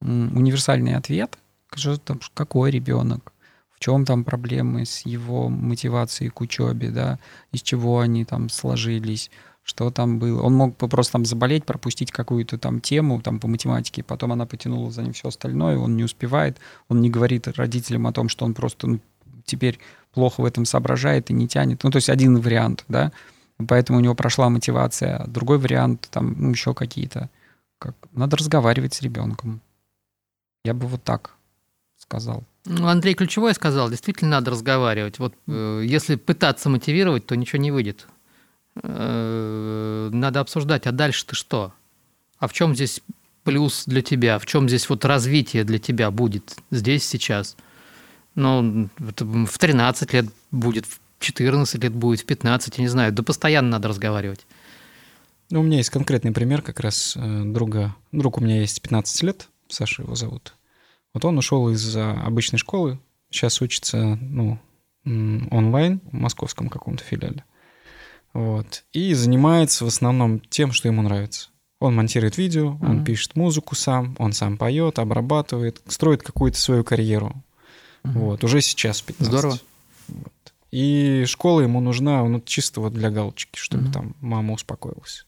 универсальный 0.00 0.94
ответ. 0.94 1.38
Что 1.74 1.96
там, 1.96 2.20
какой 2.34 2.70
ребенок? 2.70 3.32
В 3.70 3.80
чем 3.80 4.06
там 4.06 4.24
проблемы 4.24 4.86
с 4.86 5.04
его 5.04 5.48
мотивацией 5.48 6.30
к 6.30 6.40
учебе, 6.40 6.90
да? 6.90 7.18
Из 7.52 7.62
чего 7.62 8.00
они 8.00 8.24
там 8.24 8.48
сложились? 8.48 9.30
Что 9.66 9.90
там 9.90 10.20
было. 10.20 10.42
Он 10.42 10.54
мог 10.54 10.76
просто 10.76 11.14
там 11.14 11.24
заболеть, 11.24 11.64
пропустить 11.64 12.12
какую-то 12.12 12.56
там 12.56 12.80
тему 12.80 13.20
там 13.20 13.40
по 13.40 13.48
математике, 13.48 14.04
потом 14.04 14.30
она 14.30 14.46
потянула 14.46 14.92
за 14.92 15.02
ним 15.02 15.12
все 15.12 15.28
остальное, 15.28 15.76
он 15.76 15.96
не 15.96 16.04
успевает, 16.04 16.58
он 16.88 17.00
не 17.00 17.10
говорит 17.10 17.48
родителям 17.48 18.06
о 18.06 18.12
том, 18.12 18.28
что 18.28 18.44
он 18.44 18.54
просто 18.54 18.86
ну, 18.86 19.00
теперь 19.44 19.80
плохо 20.12 20.40
в 20.40 20.44
этом 20.44 20.66
соображает 20.66 21.30
и 21.30 21.34
не 21.34 21.48
тянет. 21.48 21.82
Ну, 21.82 21.90
то 21.90 21.96
есть 21.96 22.08
один 22.08 22.38
вариант, 22.38 22.84
да, 22.86 23.10
поэтому 23.66 23.98
у 23.98 24.02
него 24.02 24.14
прошла 24.14 24.48
мотивация. 24.50 25.24
Другой 25.26 25.58
вариант, 25.58 26.06
там, 26.12 26.36
ну, 26.38 26.50
еще 26.50 26.72
какие-то. 26.72 27.28
Как... 27.80 27.96
Надо 28.12 28.36
разговаривать 28.36 28.94
с 28.94 29.02
ребенком. 29.02 29.60
Я 30.64 30.74
бы 30.74 30.86
вот 30.86 31.02
так 31.02 31.32
сказал. 31.98 32.44
Ну, 32.66 32.86
Андрей 32.86 33.14
ключевое 33.14 33.52
сказал, 33.52 33.90
действительно 33.90 34.30
надо 34.30 34.52
разговаривать. 34.52 35.18
Вот 35.18 35.34
э, 35.48 35.82
если 35.84 36.14
пытаться 36.14 36.68
мотивировать, 36.68 37.26
то 37.26 37.34
ничего 37.34 37.60
не 37.60 37.72
выйдет. 37.72 38.06
Э, 38.82 40.10
надо 40.12 40.40
обсуждать, 40.40 40.86
а 40.86 40.92
дальше 40.92 41.26
ты 41.26 41.34
что? 41.34 41.72
А 42.38 42.48
в 42.48 42.52
чем 42.52 42.74
здесь 42.74 43.00
плюс 43.44 43.84
для 43.86 44.02
тебя? 44.02 44.38
В 44.38 44.46
чем 44.46 44.68
здесь 44.68 44.88
вот 44.88 45.04
развитие 45.04 45.64
для 45.64 45.78
тебя 45.78 46.10
будет 46.10 46.56
здесь, 46.70 47.06
сейчас? 47.06 47.56
Ну, 48.34 48.88
в 48.98 49.58
13 49.58 50.12
лет 50.12 50.26
будет, 50.50 50.84
в 50.86 50.98
14 51.20 51.82
лет 51.82 51.92
будет, 51.92 52.20
в 52.20 52.26
15, 52.26 52.78
я 52.78 52.82
не 52.82 52.88
знаю. 52.88 53.12
Да 53.12 53.22
постоянно 53.22 53.70
надо 53.70 53.88
разговаривать. 53.88 54.46
Ну, 55.50 55.60
у 55.60 55.62
меня 55.62 55.78
есть 55.78 55.90
конкретный 55.90 56.32
пример 56.32 56.60
как 56.60 56.80
раз 56.80 57.16
э, 57.16 57.42
друга. 57.44 57.94
Друг 58.12 58.38
у 58.38 58.40
меня 58.40 58.60
есть 58.60 58.82
15 58.82 59.22
лет, 59.22 59.48
Саша 59.68 60.02
его 60.02 60.14
зовут. 60.16 60.54
Вот 61.14 61.24
он 61.24 61.38
ушел 61.38 61.70
из 61.70 61.96
э, 61.96 62.02
обычной 62.02 62.58
школы, 62.58 62.98
сейчас 63.30 63.62
учится, 63.62 64.18
ну, 64.20 64.58
онлайн 65.04 66.00
в 66.10 66.14
московском 66.14 66.68
каком-то 66.68 67.04
филиале. 67.04 67.44
Вот. 68.36 68.84
И 68.92 69.14
занимается 69.14 69.86
в 69.86 69.88
основном 69.88 70.40
тем, 70.40 70.72
что 70.72 70.88
ему 70.88 71.00
нравится. 71.00 71.48
Он 71.80 71.96
монтирует 71.96 72.36
видео, 72.36 72.76
он 72.82 72.96
Мгм. 72.96 73.04
пишет 73.04 73.34
музыку 73.34 73.74
сам, 73.74 74.14
он 74.18 74.34
сам 74.34 74.58
поет, 74.58 74.98
обрабатывает, 74.98 75.80
строит 75.86 76.22
какую-то 76.22 76.58
свою 76.58 76.84
карьеру. 76.84 77.32
Мгм. 78.02 78.18
Вот, 78.20 78.44
уже 78.44 78.60
сейчас 78.60 79.00
в 79.00 79.04
15. 79.04 79.26
Здорово. 79.32 79.58
Вот. 80.08 80.52
И 80.70 81.24
школа 81.26 81.62
ему 81.62 81.80
нужна 81.80 82.22
ну, 82.24 82.42
чисто 82.42 82.82
вот 82.82 82.92
для 82.92 83.10
галочки, 83.10 83.58
чтобы 83.58 83.84
Мгм. 83.84 83.92
там 83.92 84.16
мама 84.20 84.52
успокоилась. 84.52 85.26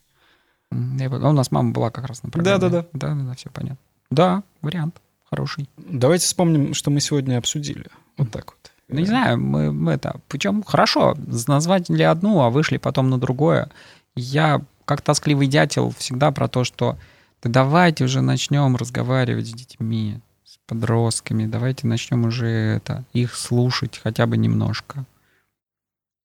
Я 0.71 1.07
а 1.09 1.29
у 1.31 1.33
нас 1.33 1.51
мама 1.51 1.73
была 1.73 1.91
как 1.91 2.05
раз 2.05 2.23
на 2.23 2.29
программе. 2.29 2.59
Да-да-да. 2.59 2.89
Да-да-да, 2.93 3.35
все 3.37 3.49
понятно. 3.49 3.79
Да, 4.11 4.43
вариант 4.61 5.01
хороший. 5.31 5.67
Давайте 5.79 6.27
вспомним, 6.27 6.75
что 6.75 6.91
мы 6.91 7.01
сегодня 7.01 7.39
обсудили. 7.39 7.87
Вот 8.19 8.31
так 8.31 8.53
вот. 8.53 8.71
Ну, 8.89 9.01
не 9.01 9.07
знаю, 9.07 9.39
мы, 9.39 9.73
мы 9.73 9.93
это... 9.93 10.21
Причем 10.29 10.63
хорошо, 10.63 11.15
назвать 11.47 11.91
ли 11.91 12.03
одну, 12.03 12.41
а 12.41 12.51
вышли 12.51 12.79
потом 12.79 13.11
на 13.11 13.19
другое. 13.19 13.69
Я, 14.17 14.63
как 14.85 15.03
тоскливый 15.03 15.47
дятел, 15.47 15.93
всегда 15.97 16.31
про 16.31 16.49
то, 16.49 16.65
что 16.65 16.97
да 17.43 17.51
давайте 17.51 18.05
уже 18.05 18.23
начнем 18.23 18.77
разговаривать 18.77 19.47
с 19.47 19.53
детьми, 19.53 20.21
с 20.45 20.59
подростками, 20.67 21.47
давайте 21.47 21.87
начнем 21.87 22.25
уже 22.25 22.49
это, 22.49 23.05
их 23.13 23.35
слушать 23.35 24.01
хотя 24.03 24.27
бы 24.27 24.37
немножко. 24.37 25.05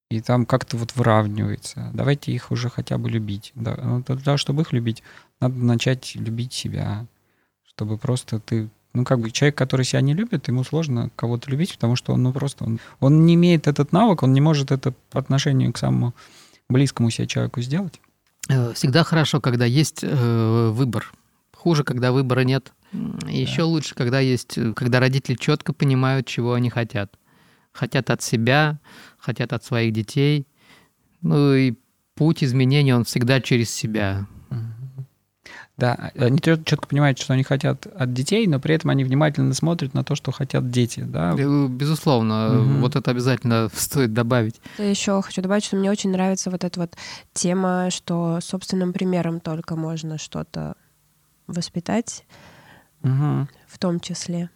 И 0.09 0.21
там 0.21 0.45
как-то 0.45 0.77
вот 0.77 0.95
выравнивается. 0.95 1.89
Давайте 1.93 2.31
их 2.31 2.51
уже 2.51 2.69
хотя 2.69 2.97
бы 2.97 3.09
любить. 3.09 3.51
Да, 3.55 3.75
ну, 3.81 4.03
для 4.03 4.17
того, 4.17 4.37
чтобы 4.37 4.61
их 4.61 4.71
любить, 4.71 5.03
надо 5.39 5.55
начать 5.55 6.15
любить 6.15 6.53
себя. 6.53 7.07
Чтобы 7.63 7.97
просто 7.97 8.39
ты 8.39 8.69
ну, 8.93 9.03
как 9.03 9.19
бы 9.19 9.31
человек, 9.31 9.57
который 9.57 9.85
себя 9.85 10.01
не 10.01 10.13
любит, 10.13 10.47
ему 10.47 10.63
сложно 10.63 11.09
кого-то 11.15 11.49
любить, 11.49 11.73
потому 11.73 11.95
что 11.95 12.13
он, 12.13 12.23
ну, 12.23 12.31
просто, 12.31 12.63
он, 12.63 12.79
он 12.99 13.25
не 13.25 13.33
имеет 13.33 13.67
этот 13.67 13.91
навык, 13.91 14.23
он 14.23 14.33
не 14.33 14.41
может 14.41 14.71
это 14.71 14.93
по 15.09 15.19
отношению 15.19 15.73
к 15.73 15.77
самому 15.77 16.13
близкому 16.69 17.09
себе 17.09 17.27
человеку 17.27 17.61
сделать. 17.61 17.99
Э, 18.49 18.73
Всегда 18.73 19.03
хорошо, 19.03 19.41
когда 19.41 19.65
есть 19.65 20.03
э, 20.03 20.69
выбор. 20.73 21.11
Хуже, 21.55 21.83
когда 21.83 22.11
выбора 22.11 22.41
нет. 22.41 22.71
Еще 23.27 23.63
лучше, 23.63 23.95
когда 23.95 24.19
есть, 24.19 24.57
э, 24.57 24.73
когда 24.73 24.99
родители 24.99 25.35
четко 25.35 25.73
понимают, 25.73 26.27
чего 26.27 26.53
они 26.53 26.69
хотят. 26.69 27.17
Хотят 27.71 28.11
от 28.11 28.21
себя, 28.21 28.79
хотят 29.17 29.53
от 29.53 29.63
своих 29.63 29.93
детей. 29.93 30.45
Ну 31.21 31.55
и 31.55 31.73
путь 32.15 32.43
изменения, 32.43 32.95
он 32.95 33.05
всегда 33.05 33.41
через 33.41 33.71
себя. 33.71 34.27
Да, 35.75 36.11
они 36.15 36.37
чет- 36.39 36.65
четко 36.65 36.87
понимают, 36.87 37.17
что 37.17 37.33
они 37.33 37.41
хотят 37.43 37.87
от 37.87 38.13
детей, 38.13 38.45
но 38.45 38.59
при 38.59 38.75
этом 38.75 38.91
они 38.91 39.03
внимательно 39.03 39.53
смотрят 39.55 39.95
на 39.95 40.03
то, 40.03 40.13
что 40.13 40.31
хотят 40.31 40.69
дети, 40.69 40.99
да. 40.99 41.33
Э, 41.35 41.67
Безусловно, 41.67 42.49
Мгм. 42.53 42.81
вот 42.81 42.95
это 42.95 43.09
обязательно 43.09 43.69
стоит 43.73 44.13
добавить. 44.13 44.61
Я 44.77 44.89
еще 44.89 45.19
хочу 45.23 45.41
добавить, 45.41 45.63
что 45.65 45.75
мне 45.75 45.89
очень 45.89 46.11
нравится 46.11 46.51
вот 46.51 46.63
эта 46.63 46.79
вот 46.79 46.95
тема, 47.33 47.89
что 47.89 48.39
собственным 48.41 48.93
примером 48.93 49.39
только 49.39 49.75
можно 49.75 50.19
что-то 50.19 50.75
воспитать, 51.47 52.23
Мгм. 53.01 53.49
в 53.67 53.79
том 53.79 53.99
числе. 53.99 54.49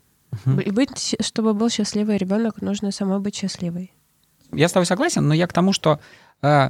Мгм. 0.45 0.59
И 0.59 0.69
быть, 0.71 1.15
чтобы 1.21 1.53
был 1.55 1.69
счастливый 1.69 2.17
ребенок, 2.17 2.61
нужно 2.61 2.91
самой 2.91 3.19
быть 3.19 3.35
счастливой. 3.35 3.91
Я 4.53 4.69
с 4.69 4.71
тобой 4.71 4.85
согласен, 4.85 5.27
но 5.27 5.33
я 5.33 5.47
к 5.47 5.53
тому, 5.53 5.73
что 5.73 5.99
э, 6.43 6.69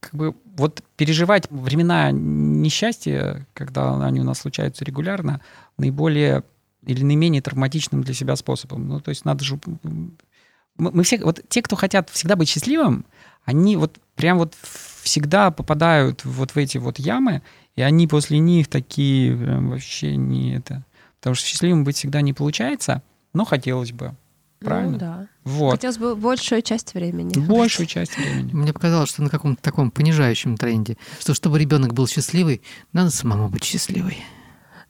как 0.00 0.14
бы 0.14 0.34
вот 0.56 0.82
переживать 0.96 1.50
времена 1.50 2.10
несчастья, 2.12 3.46
когда 3.54 4.04
они 4.04 4.20
у 4.20 4.24
нас 4.24 4.40
случаются 4.40 4.84
регулярно, 4.84 5.40
наиболее 5.78 6.44
или 6.84 7.02
наименее 7.02 7.42
травматичным 7.42 8.02
для 8.02 8.14
себя 8.14 8.36
способом. 8.36 8.88
Ну, 8.88 9.00
то 9.00 9.10
есть 9.10 9.24
надо 9.24 9.44
же... 9.44 9.58
Мы, 9.82 10.90
мы 10.90 11.02
все, 11.02 11.18
вот 11.18 11.40
те, 11.48 11.62
кто 11.62 11.76
хотят 11.76 12.10
всегда 12.10 12.36
быть 12.36 12.48
счастливым, 12.48 13.04
они 13.44 13.76
вот 13.76 13.98
прям 14.16 14.38
вот 14.38 14.54
всегда 15.02 15.50
попадают 15.50 16.24
вот 16.24 16.52
в 16.52 16.56
эти 16.56 16.78
вот 16.78 16.98
ямы, 16.98 17.42
и 17.76 17.82
они 17.82 18.06
после 18.06 18.38
них 18.38 18.68
такие 18.68 19.36
прям 19.36 19.70
вообще 19.70 20.16
не 20.16 20.56
это... 20.56 20.84
Потому 21.20 21.36
что 21.36 21.46
счастливым 21.46 21.84
быть 21.84 21.96
всегда 21.96 22.20
не 22.20 22.32
получается, 22.32 23.00
но 23.32 23.44
хотелось 23.44 23.92
бы. 23.92 24.16
Правильно? 24.64 24.92
Ну, 24.92 24.98
да. 24.98 25.26
Вот. 25.44 25.70
Хотелось 25.72 25.98
бы 25.98 26.14
большую 26.16 26.62
часть 26.62 26.94
времени. 26.94 27.38
Большую 27.38 27.86
часть 27.86 28.16
времени. 28.16 28.50
Мне 28.52 28.72
показалось, 28.72 29.08
что 29.10 29.22
на 29.22 29.28
каком-то 29.30 29.62
таком 29.62 29.90
понижающем 29.90 30.56
тренде, 30.56 30.96
что 31.20 31.34
чтобы 31.34 31.58
ребенок 31.58 31.94
был 31.94 32.06
счастливый, 32.06 32.62
надо 32.92 33.10
самому 33.10 33.48
быть 33.48 33.64
счастливой. 33.64 34.18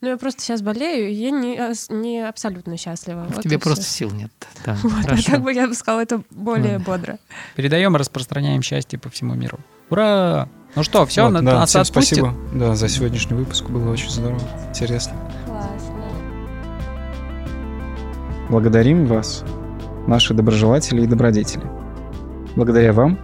Ну, 0.01 0.09
я 0.09 0.17
просто 0.17 0.41
сейчас 0.41 0.61
болею, 0.61 1.09
и 1.09 1.13
я 1.13 1.31
не, 1.31 1.57
ос- 1.61 1.89
не 1.89 2.19
абсолютно 2.27 2.75
счастлива. 2.75 3.23
В 3.23 3.35
Вот 3.35 3.43
тебе 3.43 3.57
просто 3.57 3.85
всё. 3.85 4.09
сил 4.09 4.11
нет. 4.11 4.31
Да, 4.65 4.75
Вот, 4.83 5.05
а 5.07 5.15
так 5.23 5.41
бы 5.41 5.53
я 5.53 5.65
бы 5.65 5.73
сказала, 5.73 6.01
это 6.01 6.21
более 6.29 6.73
Ладно. 6.73 6.85
бодро. 6.85 7.19
Передаем 7.55 7.95
и 7.95 7.99
распространяем 7.99 8.61
счастье 8.61 8.99
по 8.99 9.09
всему 9.09 9.33
миру. 9.35 9.59
Ура! 9.89 10.49
Ну 10.75 10.83
что, 10.83 11.05
все, 11.05 11.23
Вот, 11.29 11.33
да, 11.35 11.41
нас 11.41 11.69
всем 11.69 11.83
отпустит? 11.83 12.17
спасибо 12.17 12.35
да, 12.53 12.75
за 12.75 12.89
сегодняшний 12.89 13.37
выпуск. 13.37 13.63
Было 13.69 13.91
очень 13.91 14.09
здорово, 14.09 14.41
интересно. 14.69 15.13
Классно. 15.45 16.03
Благодарим 18.49 19.05
вас, 19.05 19.43
наши 20.07 20.33
доброжелатели 20.33 21.03
и 21.03 21.07
добродетели. 21.07 21.63
Благодаря 22.55 22.93
вам 22.93 23.19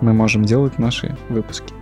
мы 0.00 0.12
можем 0.12 0.44
делать 0.44 0.78
наши 0.78 1.16
выпуски. 1.28 1.74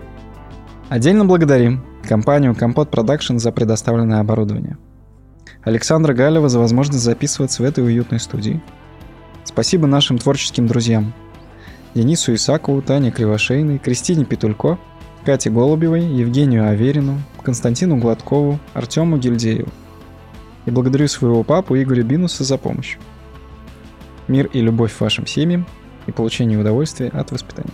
Отдельно 0.88 1.24
благодарим 1.24 1.84
компанию 2.08 2.54
Компот 2.54 2.90
Продакшн 2.90 3.38
за 3.38 3.52
предоставленное 3.52 4.20
оборудование. 4.20 4.78
Александра 5.62 6.12
Галева 6.12 6.48
за 6.48 6.58
возможность 6.58 7.02
записываться 7.02 7.62
в 7.62 7.66
этой 7.66 7.84
уютной 7.84 8.20
студии. 8.20 8.62
Спасибо 9.44 9.86
нашим 9.86 10.18
творческим 10.18 10.66
друзьям. 10.66 11.14
Денису 11.94 12.34
Исакову, 12.34 12.82
Тане 12.82 13.10
Кривошейной, 13.10 13.78
Кристине 13.78 14.24
Петулько, 14.24 14.78
Кате 15.24 15.48
Голубевой, 15.48 16.04
Евгению 16.04 16.68
Аверину, 16.68 17.18
Константину 17.42 17.96
Гладкову, 17.96 18.58
Артему 18.74 19.16
Гильдееву. 19.16 19.68
И 20.66 20.70
благодарю 20.70 21.08
своего 21.08 21.42
папу 21.44 21.76
Игоря 21.76 22.02
Бинуса 22.02 22.44
за 22.44 22.58
помощь. 22.58 22.98
Мир 24.28 24.48
и 24.52 24.60
любовь 24.60 24.98
вашим 25.00 25.26
семьям 25.26 25.66
и 26.06 26.12
получение 26.12 26.58
удовольствия 26.58 27.08
от 27.08 27.30
воспитания. 27.30 27.70